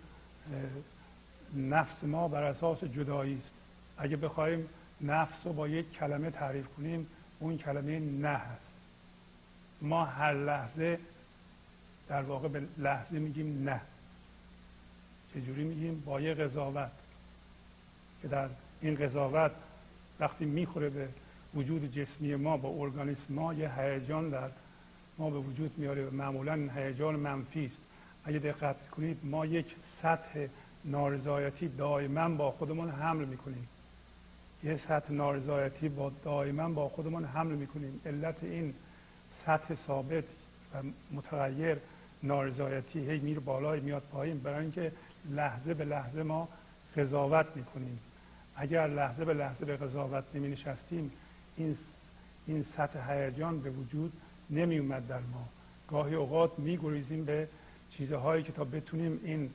[1.56, 3.50] نفس ما بر اساس جدایی است.
[3.98, 4.68] اگه بخوایم
[5.00, 7.06] نفس رو با یک کلمه تعریف کنیم
[7.38, 8.70] اون کلمه نه هست.
[9.82, 10.98] ما هر لحظه
[12.08, 13.80] در واقع به لحظه میگیم نه.
[15.34, 16.90] چجوری میگیم؟ با یه قضاوت.
[18.22, 18.48] که در
[18.80, 19.50] این قضاوت
[20.20, 21.08] وقتی می‌خوره به
[21.54, 24.48] وجود جسمی ما با ارگانیسم ما یه هیجان در
[25.18, 27.76] ما به وجود میاره و معمولا هیجان منفی است.
[28.24, 29.66] اگه دقت کنید ما یک
[30.02, 30.46] سطح
[30.84, 33.68] نارضایتی دائما با خودمون حمل می‌کنیم.
[34.64, 38.00] یه سطح نارضایتی با دائما با خودمون حمل می‌کنیم.
[38.06, 38.74] علت این
[39.46, 40.24] سطح ثابت
[40.74, 40.78] و
[41.12, 41.76] متغیر
[42.22, 44.38] نارضایتی هی میره بالای میاد پایین.
[44.38, 44.92] برای اینکه
[45.30, 46.48] لحظه به لحظه ما
[46.96, 48.00] قضاوت می‌کنیم.
[48.56, 51.12] اگر لحظه به لحظه به قضاوت نمی نشستیم
[51.56, 51.78] این
[52.46, 54.12] این سطح هیجان به وجود
[54.50, 55.48] نمی اومد در ما.
[55.88, 57.48] گاهی اوقات می گریزیم به
[57.90, 59.50] چیزهایی که تا بتونیم این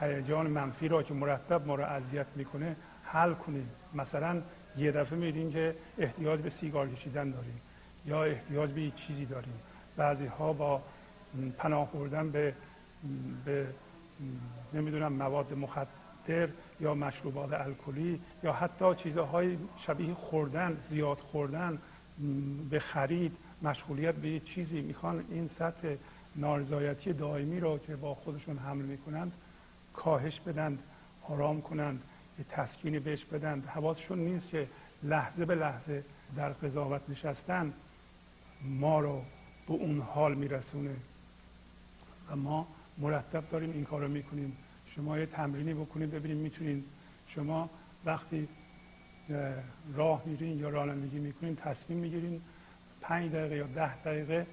[0.00, 3.70] هیجان منفی را که مرتب ما را اذیت می‌کنه حل کنیم.
[3.94, 4.42] مثلا
[4.76, 7.60] یه دفعه میدیم که احتیاج به سیگار کشیدن داریم
[8.06, 9.60] یا احتیاج به چیزی داریم.
[9.96, 10.82] بعضی ها با
[11.58, 12.54] پناه بردن به,
[13.44, 13.66] به
[14.74, 16.48] نمی‌دونم مواد مخدر
[16.80, 21.78] یا مشروبات الکلی یا حتی چیزهای شبیه خوردن زیاد خوردن
[22.70, 25.24] به خرید مشغولیت به یه چیزی می‌خوان.
[25.30, 25.94] این سطح
[26.36, 29.32] نارضایتی دائمی را که با خودشون حمل می‌کنند
[29.94, 30.78] کاهش بدند
[31.28, 32.02] آرام کنند
[32.38, 33.66] یه تسکینی بهش بدند.
[33.66, 34.68] حواسشون نیست که
[35.02, 36.04] لحظه به لحظه
[36.36, 37.72] در قضاوت نشستن
[38.62, 39.22] ما رو
[39.68, 40.96] به اون حال میرسونه.
[42.30, 42.66] و ما
[43.00, 44.56] مرتب داریم این کار رو می‌کنیم.
[44.96, 46.84] شما یه تمرینی بکنید ببینید می‌تونید
[47.28, 47.70] شما
[48.04, 48.48] وقتی
[49.94, 52.40] راه میرین یا رانندگی می‌کنین تصمیم می‌گیرین
[53.00, 54.46] پنج دقیقه یا ده دقیقه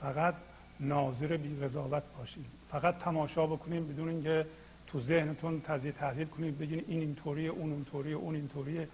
[0.00, 0.34] فقط
[0.80, 4.46] ناظر بی قضاوت باشید فقط تماشا بکنیم بدون اینکه
[4.86, 8.88] تو ذهنتون تجزیه تحلیل کنید بگین این اینطوریه اون اینطوریه اون اینطوریه.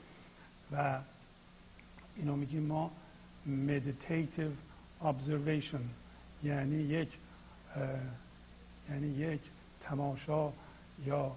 [0.73, 0.99] و
[2.17, 2.91] اینو میگیم ما
[3.47, 4.68] meditative
[5.03, 5.83] observation
[6.45, 7.09] یعنی یک
[8.91, 9.41] یعنی یک
[9.83, 10.53] تماشا
[11.07, 11.37] یا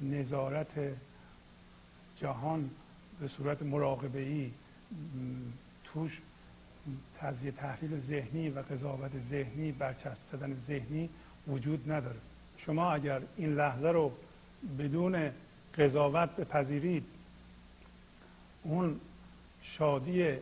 [0.00, 0.96] نظارت
[2.20, 2.70] جهان
[3.20, 4.50] به صورت مراقبه ای
[5.84, 6.18] توش
[7.18, 11.08] تجزیه تحلیل ذهنی و قضاوت ذهنی برچسب زدن ذهنی
[11.48, 12.18] وجود نداره.
[12.58, 14.12] شما اگر این لحظه رو
[14.78, 15.30] بدون
[15.78, 17.04] قضاوت بپذیرید
[18.62, 19.00] اون
[19.62, 20.36] شادی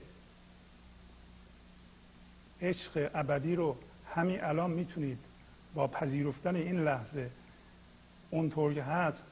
[2.62, 3.76] عشق ابدی رو
[4.14, 5.18] همین الان می‌تونید
[5.74, 7.30] با پذیرفتن این لحظه
[8.30, 9.22] اونطور که هست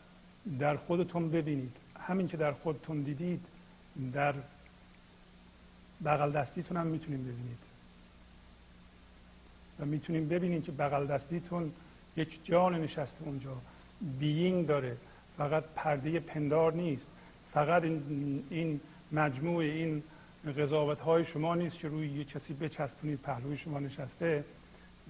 [0.59, 1.77] در خودتون ببینید.
[2.01, 3.45] همین که در خودتون دیدید
[4.13, 4.35] در
[6.05, 7.59] بغل دستیتون هم می‌تونید ببینید.
[9.81, 11.73] و می‌تونید ببینید که بغل دستیتون
[12.17, 13.57] یک جان نشسته اونجا.
[14.19, 14.97] بیینگ داره.
[15.37, 17.07] فقط پرده پندار نیست.
[17.53, 18.81] فقط این, این
[19.13, 20.03] مجموع این
[20.53, 24.45] قضاوت های شما نیست که روی یه کسی بچسبونید پهلوی شما نشسته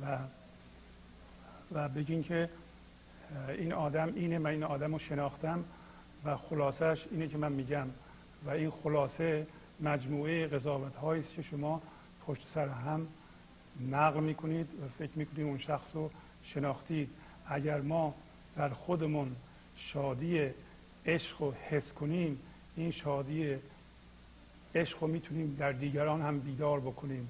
[0.03, 0.19] و
[1.73, 2.49] و بگین که
[3.49, 5.65] این آدم اینه من این آدم رو شناختم
[6.25, 7.87] و خلاصش اینه که من میگم.
[8.47, 9.47] و این خلاصه
[9.81, 11.83] مجموعه قضاوت است که شما
[12.27, 13.07] پشت سر هم
[13.91, 16.11] نقل می‌کنید و فکر می‌کنید اون شخص رو
[16.45, 17.09] شناختید.
[17.49, 18.15] اگر ما
[18.57, 19.37] در خودمون
[19.77, 20.51] شادی
[21.07, 22.39] عشق رو حس کنیم
[22.77, 23.57] این شادی
[24.75, 27.29] عشق رو می‌تونیم در دیگران هم بیدار بکنیم.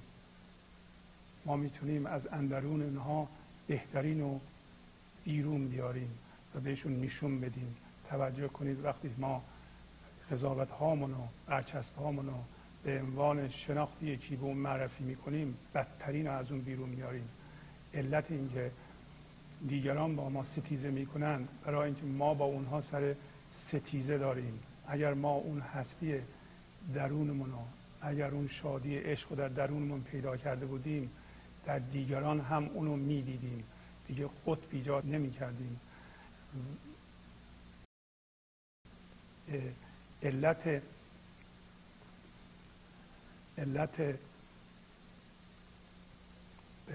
[1.44, 3.28] ما می‌تونیم از اندرون اونها
[3.66, 4.40] بهترین رو
[5.24, 6.10] بیرون بیاریم
[6.54, 7.76] و بهشون نشون بدیم.
[8.08, 9.42] توجه کنید وقتی ما
[10.30, 12.26] قضاوت هامون و برچسب هامون
[12.84, 17.28] به عنوان شناخت یکی به اون معرفی می‌کنیم بدترین رو از اون بیرون میاریم.
[17.94, 18.70] علت اینکه
[19.68, 23.14] دیگران با ما ستیزه می‌کنند برای اینکه ما با اونها سر
[23.68, 24.58] ستیزه داریم.
[24.88, 26.14] اگر ما اون هستی
[26.94, 27.64] درونمون رو.
[28.02, 31.10] اگر اون شادی عشق رو در درونمون پیدا کرده بودیم
[31.66, 33.64] در دیگران هم اونو می‌دیدیم.
[34.08, 35.80] دیگه قطب ایجاد نمی کردیم
[40.22, 40.82] علت
[43.58, 44.18] علت به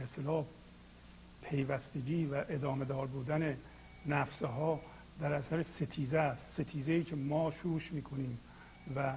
[0.04, 0.45] اصطلاح
[1.41, 3.58] پیوستگی و ادامه دار بودن
[4.06, 4.82] نفسها
[5.19, 6.41] در اثر ستیزه است.
[6.54, 8.39] ستیزه ای که ما شوش می‌کنیم
[8.95, 9.13] و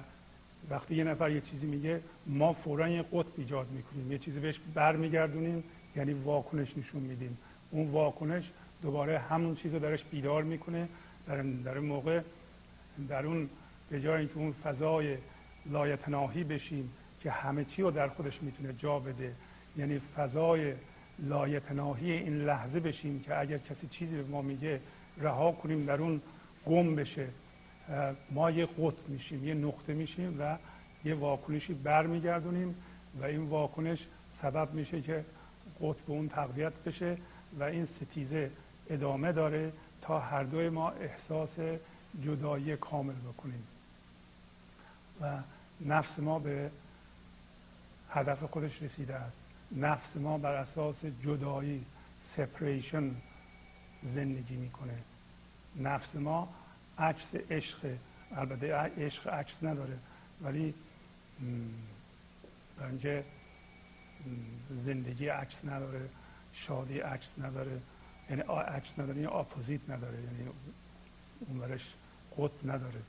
[0.69, 4.11] وقتی یه نفر یه چیزی میگه ما فورا یه قطب ایجاد می‌کنیم.
[4.11, 5.63] یه چیزی بهش برمیگردونیم
[5.95, 7.37] یعنی واکنش نشون میدیم.
[7.71, 8.51] اون واکنش
[8.81, 10.87] دوباره همون چیز رو درش بیدار می‌کنه
[11.27, 12.21] در, در موقع
[13.09, 13.49] در اون
[13.89, 15.17] به جای اینکه اون فضای
[15.65, 16.89] لایتناهی بشیم
[17.21, 19.33] که همه چی رو در خودش می‌تونه جا بده
[19.77, 20.73] یعنی فضای
[21.19, 24.79] لایتناهی این لحظه بشیم که اگر کسی چیزی به ما میگه
[25.17, 26.21] رها کنیم در اون
[26.65, 27.27] گم بشه.
[28.31, 30.57] ما یه قطب میشیم یه نقطه میشیم و
[31.05, 32.75] یه واکنشی برمیگردونیم
[33.19, 33.99] و این واکنش
[34.41, 35.25] سبب میشه که
[35.81, 37.17] قطب اون تقویت بشه
[37.59, 38.51] و این ستیزه
[38.89, 39.71] ادامه داره
[40.01, 41.49] تا هر دوی ما احساس
[42.23, 43.63] جدایی کامل بکنیم.
[45.21, 45.37] و
[45.85, 46.71] نفس ما به
[48.09, 49.37] هدف خودش رسیده است.
[49.71, 51.85] نفس ما بر اساس جدایی
[52.35, 53.11] سپریشن
[54.15, 54.97] زندگی می‌کنه.
[55.75, 56.49] نفس ما
[56.99, 57.77] عکس عشق
[58.35, 59.97] البته عشق عکس نداره
[60.41, 60.73] ولی
[62.81, 63.23] اینکه
[64.85, 66.09] زندگی عکس نداره
[66.53, 67.81] شادی عکس نداره
[68.29, 70.49] یعنی عکس نداره یعنی اپوزیت نداره یعنی
[71.39, 71.79] اون
[72.37, 73.01] قطب نداره.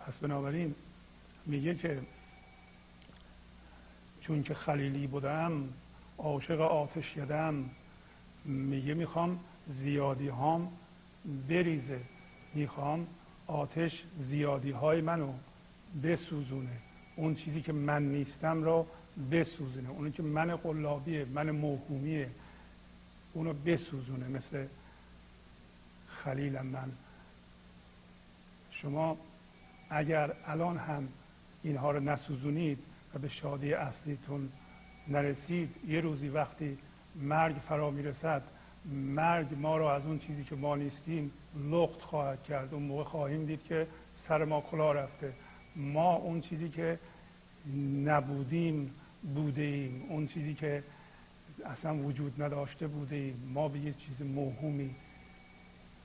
[0.00, 0.74] پس بنابراین
[1.46, 2.00] میگه که
[4.26, 5.68] چون که خلیلی بودم
[6.18, 7.70] عاشق آتش یدم
[8.44, 10.72] میگه می‌خوام زیادی هام
[11.48, 12.00] بریزه.
[12.54, 13.06] می‌خوام
[13.46, 15.32] آتش زیادی های منو
[16.02, 16.76] بسوزونه.
[17.16, 18.86] اون چیزی که من نیستم را
[19.30, 19.90] بسوزونه.
[19.90, 22.28] اونی که من قلابیه من موهومیه
[23.32, 24.28] اونو بسوزونه.
[24.28, 24.66] مثل
[26.08, 26.92] خلیلم من.
[28.70, 29.16] شما
[29.90, 31.08] اگر الان هم
[31.62, 32.78] اینها رو نسوزونید
[33.18, 34.48] به شادی اصلیتون
[35.08, 35.70] نرسید.
[35.88, 36.78] یه روزی وقتی
[37.16, 38.42] مرگ فرا می‌رسد
[39.14, 41.30] مرگ ما رو از اون چیزی که ما نیستیم
[41.70, 42.74] لخت خواهد کرد.
[42.74, 43.86] اون موقع خواهیم دید که
[44.28, 45.32] سر ما کلا رفته.
[45.76, 46.98] ما اون چیزی که
[48.04, 48.90] نبودیم
[49.34, 50.82] بوده اون چیزی که
[51.64, 54.94] اصلا وجود نداشته بوده ایم ما به یه چیز موهومی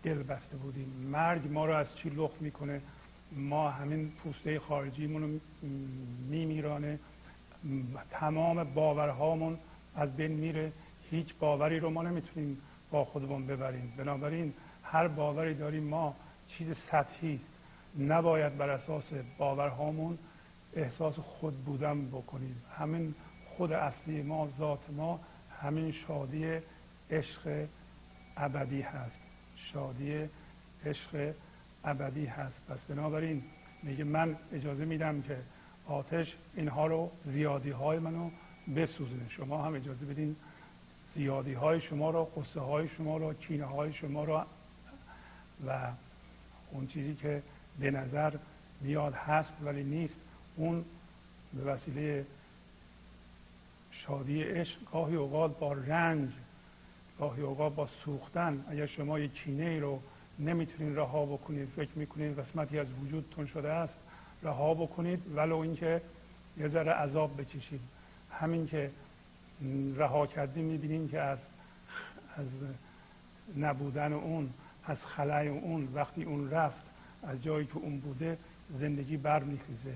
[0.04, 1.10] دل بسته بودیم.
[1.12, 2.82] مرگ ما رو از چی لخت می‌کنه؟
[3.32, 5.40] ما همین پوسته خارجیمون رو
[6.30, 7.00] میمیرانه.
[8.12, 9.58] تمام باورهامون
[9.96, 10.72] از بین میره.
[11.12, 12.58] هیچ باوری رو ما نمی‌تونیم
[12.92, 13.94] با خودمون ببریم.
[13.98, 16.16] بنابراین هر باوری داریم ما
[16.48, 17.50] چیز سطحی است.
[18.00, 19.04] نباید بر اساس
[19.38, 20.18] باورهامون
[20.76, 22.62] احساس خود بودن بکنیم.
[22.78, 23.16] همین
[23.58, 25.20] خود اصلی ما ذات ما
[25.62, 26.60] همین شادی
[27.12, 27.68] عشق
[28.38, 29.20] ابدی هست.
[29.56, 30.30] شادی
[30.86, 31.34] عشق
[31.86, 32.62] ابدی هست.
[32.70, 33.44] پس بنابراین
[33.84, 35.38] میگه من اجازه میدم که
[35.88, 38.30] آتش اینها رو زیادی های منو
[38.76, 39.30] بسوزونه.
[39.30, 40.36] شما هم اجازه بدین
[41.16, 44.46] زیادی های شما رو قصه های شما رو کینه های شما رو
[45.68, 45.92] و
[46.72, 47.44] اون چیزی که
[47.80, 48.34] به نظر
[48.82, 50.16] میاد هست ولی نیست
[50.56, 50.86] اون
[51.54, 52.26] به وسیله
[53.92, 56.30] شادی عشق گاهی اوقات با رنج
[57.20, 58.66] گاهی اوقات با سوختن.
[58.70, 60.02] اگر شما یک کینه ای رو
[60.42, 63.94] نمی‌تونید رها بکنید فکر می‌کنید قسمتی از وجودتون شده است
[64.44, 66.02] رها بکنید ولو اینکه
[66.58, 67.82] یه ذره عذاب بکشید.
[68.32, 68.92] همین که
[69.96, 71.38] رها کردیم می‌بینیم که از
[72.38, 72.48] از
[73.58, 74.50] نبودن اون
[74.86, 76.82] از خلای اون وقتی اون رفت
[77.24, 78.38] از جایی که اون بوده
[78.80, 79.94] زندگی برمیخیزه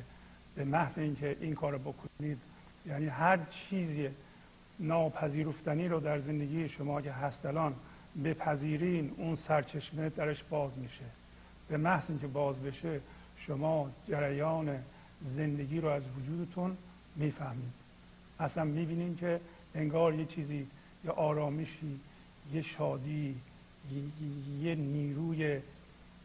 [0.56, 2.38] به محض اینکه این کار بکنید
[2.86, 3.40] یعنی هر
[3.70, 4.10] چیزی
[4.80, 7.76] ناپذیرفتنی رو در زندگی شما که هست الان
[8.24, 11.06] بپذیرین اون سرچشمه درش باز میشه.
[11.68, 13.00] به محض اینکه باز بشه
[13.38, 14.80] شما جریان
[15.36, 16.78] زندگی رو از وجودتون
[17.16, 17.74] می‌فهمید.
[18.40, 19.40] اصلا می‌بینین که
[19.76, 20.68] انگار یه چیزی
[21.06, 22.00] یه آرامشی
[22.54, 23.36] یه شادی
[24.62, 25.60] یه نیروی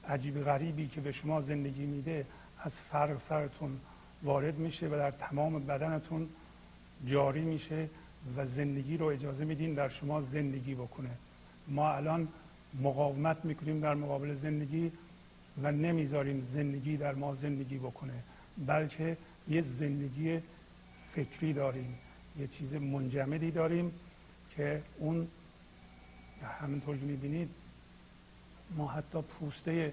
[0.09, 2.27] عجیب غریبی که به شما زندگی میده
[2.65, 3.81] از فرق سرتون
[4.23, 6.29] وارد میشه و در تمام بدنتون
[7.07, 7.89] جاری میشه
[8.37, 11.11] و زندگی رو اجازه میدین در شما زندگی بکنه.
[11.71, 12.29] ما الان
[12.81, 14.93] مقاومت می‌کنیم در مقابل زندگی
[15.63, 18.13] و نمی‌ذاریم زندگی در ما زندگی بکنه
[18.67, 19.17] بلکه
[19.49, 20.41] یه زندگی
[21.15, 21.99] فکری داریم
[22.39, 23.93] یه چیز منجمدی داریم
[24.57, 25.29] که اون
[26.61, 27.51] همینطور که می‌بینید
[28.77, 29.93] ما حتی پوسته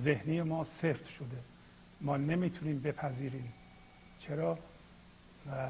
[0.00, 1.38] ذهنی ما سفت شده.
[2.00, 3.52] ما نمی‌تونیم بپذیریم.
[4.20, 4.58] چرا؟
[5.50, 5.68] و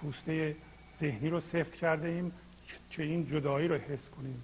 [0.00, 0.56] پوسته
[1.00, 2.32] ذهنی رو سفت کرده ایم
[2.90, 4.42] که این جدایی رو حس کنیم.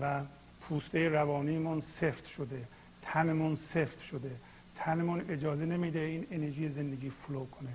[0.00, 0.22] و
[0.60, 2.64] پوسته روانیمون سفت شده
[3.02, 4.30] تنمون سفت شده.
[4.76, 7.72] تنمون اجازه نمیده این انرژی زندگی فلو کنه.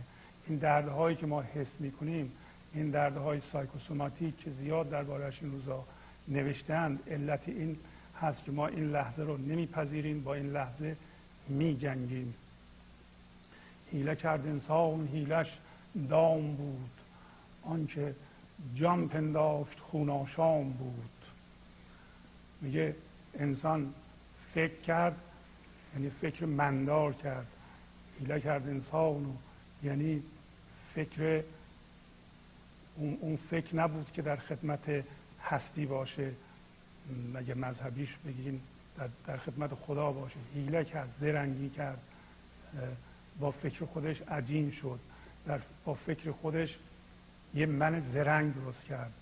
[0.48, 2.32] این دردهایی که ما حس می‌کنیم
[2.74, 5.84] این دردهای سایکوسوماتیک که زیاد دربارهش این روزا
[6.28, 7.78] نوشتند علت این
[8.22, 10.96] هست که ما این لحظه رو نمیپذیریم با این لحظه
[11.50, 12.34] میجنگیم.
[13.91, 15.48] هیله کرد انسان هیلش
[16.10, 16.89] دام بود.
[17.64, 18.16] آنکه
[18.76, 21.12] جان پنداشت خوناشام بود.
[22.62, 22.96] میگه
[23.39, 23.94] انسان
[24.54, 25.16] فکر کرد
[25.94, 27.48] یعنی فکر مندار کرد.
[28.20, 29.38] هیله کرد انسان
[29.84, 30.24] یعنی
[30.96, 31.44] فکر
[32.98, 35.04] اون فکر نبود که در خدمت
[35.44, 36.32] هستی باشه.
[37.34, 38.62] مگه مذهبیش بگیم
[38.98, 40.36] در, در خدمت خدا باشه.
[40.54, 42.00] هیله کرد زرنگی کرد.
[43.39, 45.00] با فکر خودش عجین شد.
[45.46, 46.76] در با فکر خودش
[47.54, 49.14] یه من زرنگ درست کرد.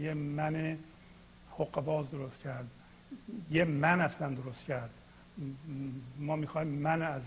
[0.00, 0.78] یه من
[1.58, 2.66] حقباز درست کرد.
[3.50, 4.90] یه من اصلا درست کرد.
[6.18, 7.22] ما می‌خوایم من از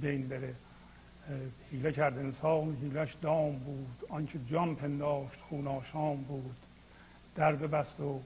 [0.00, 0.54] بین بره.
[1.70, 3.96] هیله کرد انسان هیلش دام بود.
[4.08, 6.56] آنچه جان پنداشت خوناشام بود.
[7.34, 8.20] در بست و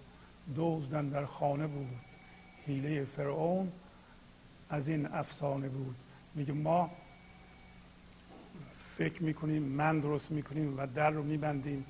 [0.55, 1.97] دوزدن در خانه بود.
[2.67, 3.73] هیله فرعون
[4.71, 5.97] از این افسانه بود.
[6.35, 6.91] میگه ما
[8.99, 11.85] فکر می‌کنیم من درست می‌کنیم و در رو میبندیم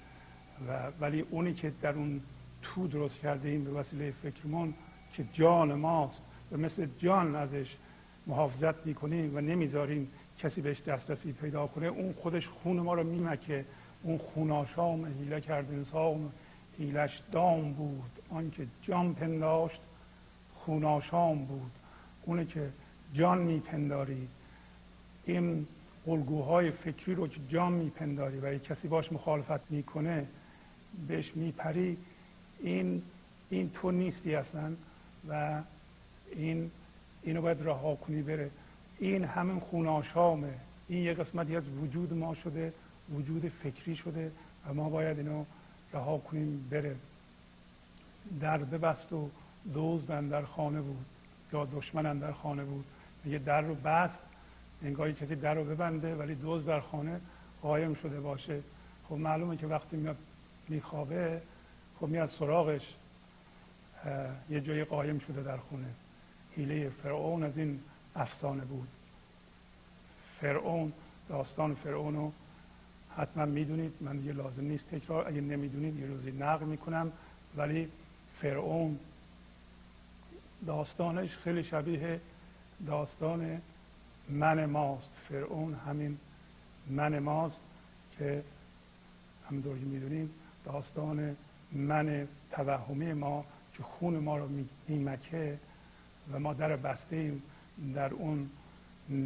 [0.68, 2.20] و ولی اونی که در اون
[2.62, 4.74] تو درست کرده ایم به وسیله فکرمون
[5.12, 7.76] که جان ماست و مثل جان ازش
[8.26, 13.64] محافظت می‌کنیم و نمی‌ذاریم کسی بهش دسترسی پیدا کنه اون خودش خون ما رو میمکه.
[14.02, 16.32] اون خوناشام هیله کرد انسان
[16.78, 18.11] هیلش دام بود.
[18.30, 19.80] آنکه جان پنداشت
[20.54, 21.70] خوناشام بود.
[22.24, 22.68] اونه که
[23.14, 24.28] جان میپنداری
[25.26, 25.66] این
[26.09, 30.26] الگوهای فکری رو که جان میپنداری و کسی باش مخالفت می‌کنه
[31.09, 31.96] بهش میپری
[32.61, 33.02] این
[33.50, 34.72] این تو نیستی اصلا
[35.28, 35.62] و
[36.36, 36.70] این
[37.22, 38.50] اینو باید رها کنی بره.
[38.98, 40.54] این همین خوناشامه.
[40.88, 42.72] این یه قسمتی از وجود ما شده
[43.14, 44.32] وجود فکری شده
[44.66, 45.44] و ما باید اینو
[45.92, 46.96] رها کنیم بره.
[48.40, 49.30] در ببست و
[49.74, 51.04] دوزدن در خانه بود.
[51.52, 52.84] یا دشمن در خانه بود.
[53.24, 54.18] میگه در رو بست
[54.83, 57.20] انگاری کسی در رو ببنده ولی دوز در خانه
[57.62, 58.61] قایم شده باشه.
[59.09, 60.16] خب معلومه که وقتی میاد
[60.68, 61.43] میخوابه
[62.01, 62.95] خب میاد سراغش
[64.51, 65.89] یه جایی قایم شده در خونه.
[66.57, 67.81] حیله فرعون از این
[68.16, 68.89] افسانه بود.
[70.41, 70.93] فرعون
[71.29, 72.33] داستان فرعون رو
[73.16, 73.93] حتما می‌دونید.
[74.01, 75.29] من یه لازم نیست تکرار.
[75.29, 77.12] اگه نمی‌دونید یه روزی نقل می‌کنم.
[77.57, 77.89] ولی
[78.41, 78.99] فرعون
[80.66, 82.20] داستانش خیلی شبیه
[82.87, 83.61] داستان
[84.29, 85.09] من ماست.
[85.29, 86.18] فرعون همین
[86.87, 87.61] من ماست
[88.18, 88.43] که
[89.51, 90.31] همونطور که می‌دونیم
[90.64, 91.37] داستان
[91.72, 93.45] من توهمی ما
[93.77, 94.49] که خون ما رو
[94.89, 95.59] میمکه
[96.33, 97.43] و ما در بسته ایم.
[97.95, 98.51] در اون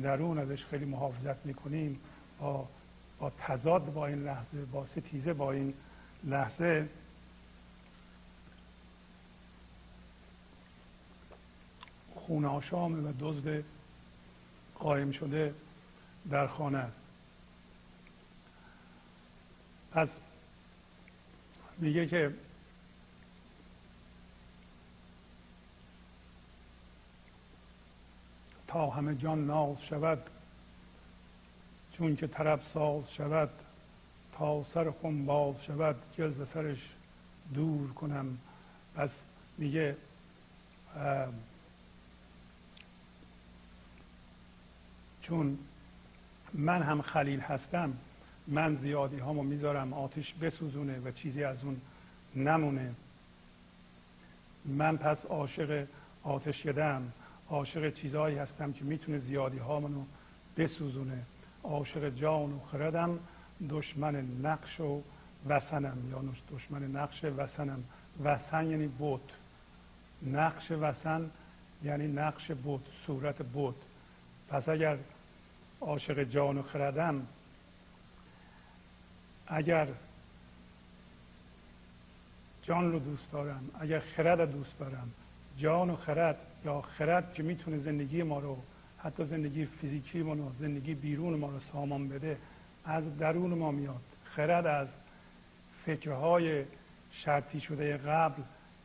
[0.02, 2.00] درون ازش خیلی محافظت می‌کنیم.
[2.38, 2.68] با
[3.18, 5.74] با تضاد با این لحظه با ستیزه با این
[6.24, 6.88] لحظه.
[12.14, 13.64] خون آشامه و دزد
[14.80, 15.54] قایم شده
[16.30, 16.96] در خانه است.
[19.92, 20.08] پس
[21.78, 22.34] میگه که
[28.68, 30.22] تا همه جان ناز شود
[31.92, 33.50] چون که طرف ساز شود
[34.32, 36.78] تا سر خون باز شود جلز سرش
[37.54, 38.38] دور کنم.
[38.94, 39.10] پس
[39.58, 39.96] میگه
[45.30, 45.58] چون
[46.54, 47.92] من هم خلیل هستم
[48.46, 51.80] من زیادی هامو می‌ذارم آتش بسوزونه و چیزی از اون
[52.36, 52.90] نمونه.
[54.64, 55.86] من پس عاشق
[56.22, 57.12] آتش یدم
[57.50, 60.04] عاشق چیزهایی هستم که می‌تونه زیادی هامونو
[60.56, 61.22] بسوزونه.
[61.62, 63.18] عاشق جان و خردم
[63.70, 65.02] دشمن نقش و
[65.48, 66.22] وسنم یا
[66.52, 67.84] دشمن نقش وسنم
[68.24, 69.32] وسن یعنی بود
[70.26, 71.30] نقش وسن
[71.84, 73.76] یعنی نقش بود صورت بود
[74.48, 74.98] پس اگر
[75.80, 77.26] عاشق جان و خردم
[79.46, 79.88] اگر
[82.62, 85.10] جان رو دوست دارم اگر خرد دوست دارم
[85.58, 88.56] جان و خرد یا خرد که می‌تونه زندگی ما رو
[88.98, 92.36] حتی زندگی فیزیکی ما رو زندگی بیرون ما رو سامان بده
[92.84, 94.00] از درون ما میاد.
[94.24, 94.88] خرد از
[95.86, 96.64] فکرهای
[97.12, 98.42] شرطی شده قبل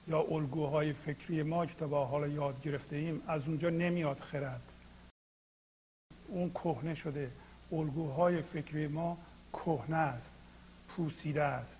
[0.08, 4.62] یا الگوهای فکری ما که تا با حال یاد گرفته ایم از اونجا نمیاد خرد.
[6.28, 7.32] اون کهنه شده.
[7.72, 9.18] الگوهای فکری ما
[9.54, 10.32] کهنه است
[10.88, 11.78] پوسیده است.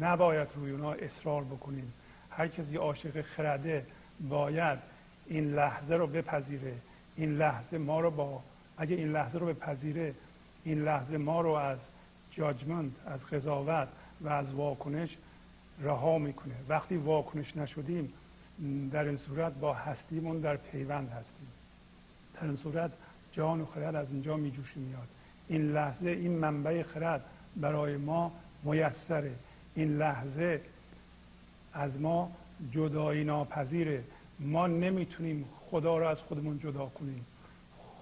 [0.00, 1.92] نباید روی اونا اصرار بکنیم.
[2.30, 3.86] هر کسی عاشق خرده
[4.28, 4.78] باید
[5.26, 6.74] این لحظه رو بپذیره.
[7.16, 8.42] این لحظه ما رو با
[8.78, 10.14] اگه این لحظه رو بپذیره
[10.64, 11.78] این لحظه ما رو از
[12.30, 13.88] جاجمنت از قضاوت
[14.20, 15.16] و از واکنش
[15.82, 16.54] رها می‌کنه.
[16.68, 18.12] وقتی واکنش نشدیم
[18.92, 21.37] در این صورت با هستیمون در پیوند هستیم.
[22.42, 22.90] در صورت
[23.32, 25.08] جان و خرد از اینجا میجوشه میاد.
[25.48, 27.24] این لحظه این منبع خرد
[27.56, 28.32] برای ما
[28.62, 29.32] میسره.
[29.74, 30.60] این لحظه
[31.74, 32.32] از ما
[32.72, 34.02] جدایی ناپذیره.
[34.40, 37.26] ما نمی‌تونیم خدا را از خودمون جدا کنیم.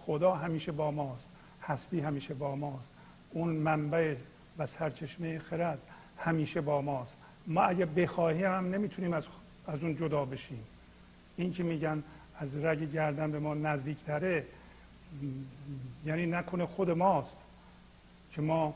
[0.06, 1.26] خدا همیشه با ماست.
[1.62, 2.88] هستی همیشه با ماست.
[3.30, 4.14] اون منبع
[4.58, 5.78] و سرچشمه خرد
[6.18, 7.16] همیشه با ماست.
[7.46, 9.24] ما اگه بخواهیم هم نمی‌تونیم از,
[9.66, 10.64] از اون جدا بشیم.
[11.36, 12.02] این که میگن
[12.38, 14.44] از رگ گردن به ما نزدیکتره.
[16.06, 17.36] یعنی نکنه خود ماست
[18.32, 18.74] که ما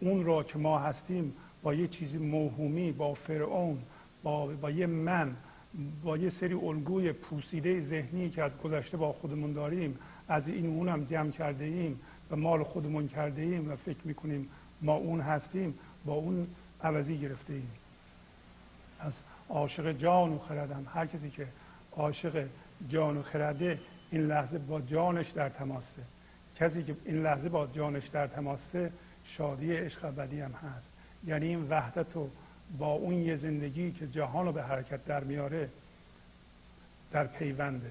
[0.00, 1.32] اون را که ما هستیم
[1.62, 3.78] با یه چیزی موهومی با فرعون
[4.22, 5.36] با, با یه من
[6.02, 9.98] با یه سری الگوی پوسیده ذهنی که از گذشته با خودمون داریم
[10.28, 12.00] از این اون هم جمع کرده ایم
[12.30, 14.48] و مال خودمون کرده ایم و فکر می‌کنیم
[14.82, 16.46] ما اون هستیم با اون
[16.82, 17.70] عوضی گرفته ایم
[19.00, 19.12] از
[19.52, 20.86] عاشق جان و خردم.
[20.94, 21.46] هر کسی که
[21.96, 22.46] عاشق
[22.88, 23.78] جان و خرده
[24.10, 26.02] این لحظه با جانش در تماسه.
[26.56, 28.92] کسی که این لحظه با جانش در تماسه
[29.24, 30.86] شادی عشق ابدی هم هست.
[31.26, 32.30] یعنی این وحدت رو
[32.78, 35.68] با اون یه زندگی که جهان رو به حرکت در میاره
[37.10, 37.90] در پیونده.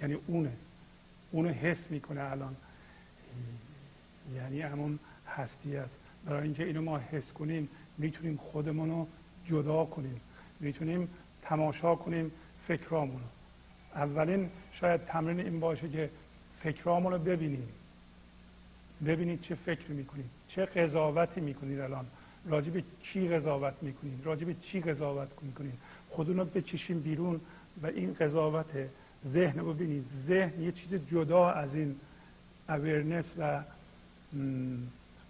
[0.00, 0.52] یعنی اونه.
[1.30, 2.56] اونو حس می‌کنه الان.
[4.34, 4.98] یعنی همون
[5.28, 5.94] هستی است
[6.26, 7.68] برای اینکه اینو ما حس کنیم
[7.98, 9.06] می‌تونیم خودمون رو
[9.46, 10.20] جدا کنیم.
[10.64, 11.08] می‌تونیم
[11.42, 12.32] تماشا کنیم
[12.68, 13.20] فکرامون
[13.94, 16.10] اولین شاید تمرین این باشه که
[16.62, 17.68] فکرامون رو ببینیم.
[19.06, 20.30] ببینید چه فکر می‌کنید.
[20.48, 22.06] چه قضاوتی می‌کنید الان.
[22.46, 25.74] راجع به کی قضاوت می‌کنید؟ راجع به چی قضاوت می‌کنید؟
[26.10, 27.40] خودون رو بچشیم بیرون
[27.82, 28.66] و این قضاوت
[29.26, 30.04] ذهن رو ببینید.
[30.26, 31.96] ذهن یه چیز جدا از این
[32.68, 33.62] اویرنس و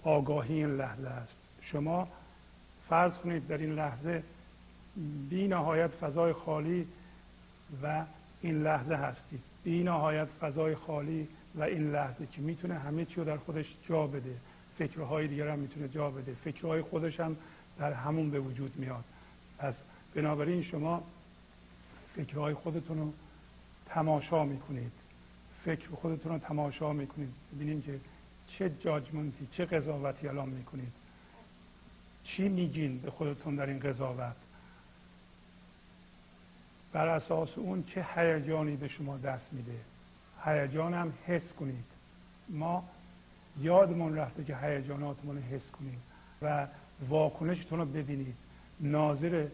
[0.02, 1.36] آگاهی این لحظه است.
[1.62, 2.08] شما
[2.88, 4.22] فرض کنید در این لحظه
[5.30, 6.86] بی نهایت فضای خالی
[7.82, 8.04] و
[8.40, 13.24] این لحظه هستید بی نهایت فضای خالی و این لحظه که می‌تونه همه چی رو
[13.24, 14.36] در خودش جا بده.
[14.78, 16.34] فکرهای دیگر هم می‌تونه جا بده.
[16.44, 17.36] فکرهای خودش هم
[17.78, 19.04] در همون به وجود میاد.
[19.58, 19.74] پس
[20.14, 21.02] بنابراین شما
[22.16, 23.12] فکرهای خودتون رو
[23.86, 24.92] تماشا می‌کنید.
[25.64, 27.32] فکر خودتون رو تماشا می‌کنید.
[27.54, 28.00] ببینید که
[28.48, 30.92] چه جاجمنتی چه قضاوتی الان می‌کنید.
[32.24, 34.36] چی میگین به خودتون در این قضاوت؟
[36.94, 39.78] بر اساس اون چه هیجانی به شما دست میده.
[40.44, 41.84] هیجان هم حس کنید.
[42.48, 42.84] ما
[43.60, 45.98] یادمون رفته که هیجاناتمون رو حس کنید
[46.42, 46.66] و
[47.08, 48.34] واکنشتون رو ببینید.
[48.80, 49.46] ناظر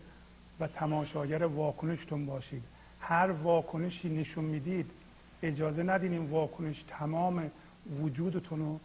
[0.61, 2.63] و تماشاگر واکنشتون باشید.
[3.01, 4.91] هر واکنشی نشون می‌دید
[5.43, 7.51] اجازه ندین این واکنش تمام
[8.03, 8.81] وجودتون رو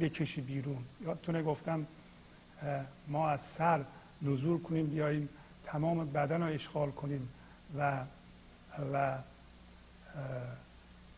[0.00, 0.84] بکشی بیرون.
[1.04, 1.86] یادتونه گفتم
[3.08, 3.84] ما از سر
[4.22, 5.28] نزول کنیم بیاییم
[5.64, 7.28] تمام بدن رو اشغال کنیم.
[7.78, 8.00] و
[8.92, 9.18] و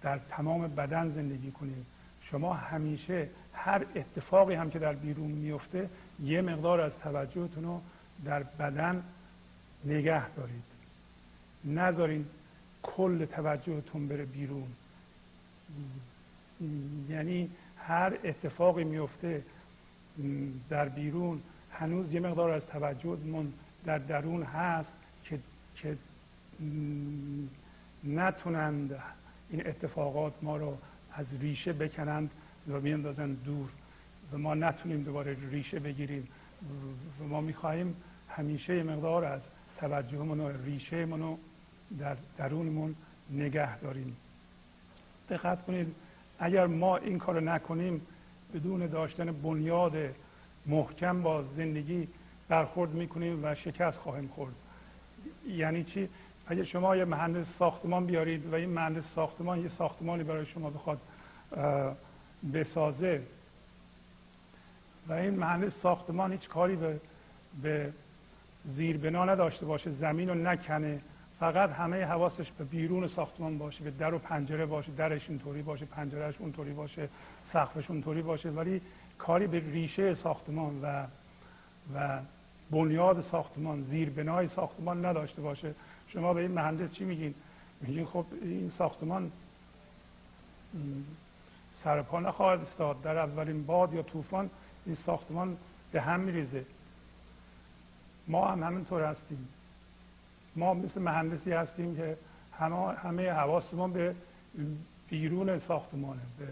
[0.03, 1.87] در تمام بدن زندگی کنیم.
[2.31, 5.91] شما همیشه هر اتفاقی هم که در بیرون میفته
[6.23, 7.81] یه مقدار از توجهتون رو
[8.25, 9.03] در بدن
[9.85, 10.63] نگه دارید.
[11.65, 12.27] نذارین
[12.83, 14.69] کل توجهتون بره بیرون.
[17.09, 19.43] یعنی هر اتفاقی میفته
[20.71, 21.43] در بیرون
[21.73, 23.53] هنوز یه مقدار از توجهمون
[23.85, 24.93] در درون هست
[25.25, 25.39] که
[25.77, 25.97] که
[28.05, 29.03] نتونند
[29.51, 30.79] این اتفاقات ما رو
[31.13, 32.31] از ریشه بکنند
[32.69, 33.69] و بیندازند دور.
[34.33, 36.29] و ما نتونیم دوباره ریشه بگیریم.
[37.21, 37.95] و ما می‌خواهیم
[38.29, 39.41] همیشه مقدار از
[39.81, 41.37] توجهمون و ریشه منو
[41.99, 42.95] در درونمون
[43.31, 44.17] نگه داریم.
[45.31, 45.95] دقت کنید
[46.39, 48.01] اگر ما این کار نکنیم
[48.55, 49.97] بدون داشتن بنیاد
[50.67, 52.09] محکم با زندگی
[52.49, 54.53] برخورد می‌کنیم و شکست خواهیم خورد.
[55.49, 56.09] یعنی چی؟
[56.49, 60.99] اگر شما یه مهندس ساختمان بیارید و این مهندس ساختمان یه ساختمانی برای شما بخواد
[62.55, 63.23] بسازه
[65.09, 67.01] و این مهندس ساختمان هیچ کاری به,
[67.63, 67.93] به
[68.65, 71.01] زیر بنا نداشته باشه زمین رو نکنه
[71.41, 75.85] فقط همه حواسش به بیرون ساختمان باشه به در و پنجره باشه درش اینطوری باشه
[75.85, 77.09] پنجرهش اونطوری باشه
[77.53, 78.81] سقفش اونطوری باشه ولی
[79.19, 81.05] کاری به ریشه ساختمان و
[81.95, 82.19] و
[82.71, 85.75] بنیاد ساختمان زیر بنای ساختمان نداشته باشه.
[86.13, 87.35] شما به این مهندس چی میگین؟
[87.81, 89.33] میگین خب این ساختمان
[91.85, 93.03] سرپا نخواهد استاد.
[93.03, 94.51] در اولین باد یا طوفان
[94.87, 95.57] این ساختمان
[95.93, 96.65] به هم میریزه.
[98.29, 99.49] ما هم همینطور هستیم.
[100.57, 102.17] ما مثل مهندسی هستیم که
[102.59, 104.15] همه, همه حواسمون به
[105.11, 106.47] بیرون ساختمانه به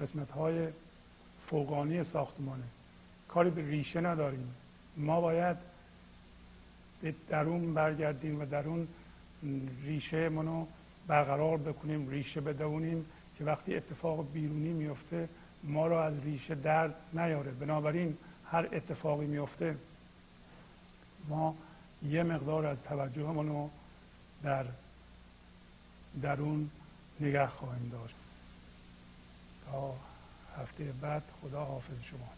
[0.00, 0.68] قسمت های
[1.46, 2.64] فوقانی ساختمانه.
[3.28, 4.54] کاری به ریشه نداریم.
[4.96, 5.56] ما باید
[7.02, 8.88] به درون برگردیم و درون
[9.82, 10.66] ریشه منو
[11.06, 13.06] برقرار بکنیم ریشه بدونیم
[13.38, 15.28] که وقتی اتفاق بیرونی میفته
[15.62, 17.50] ما رو از ریشه درد نیاره.
[17.50, 18.16] بنابراین
[18.50, 19.76] هر اتفاقی میفته
[21.28, 21.54] ما
[22.02, 23.70] یه مقدار از توجهمون رو
[24.42, 24.64] در
[26.22, 26.70] درون
[27.20, 28.14] نگه خواهیم داشت.
[29.66, 29.94] تا
[30.56, 32.37] هفته بعد خدا حافظ شما.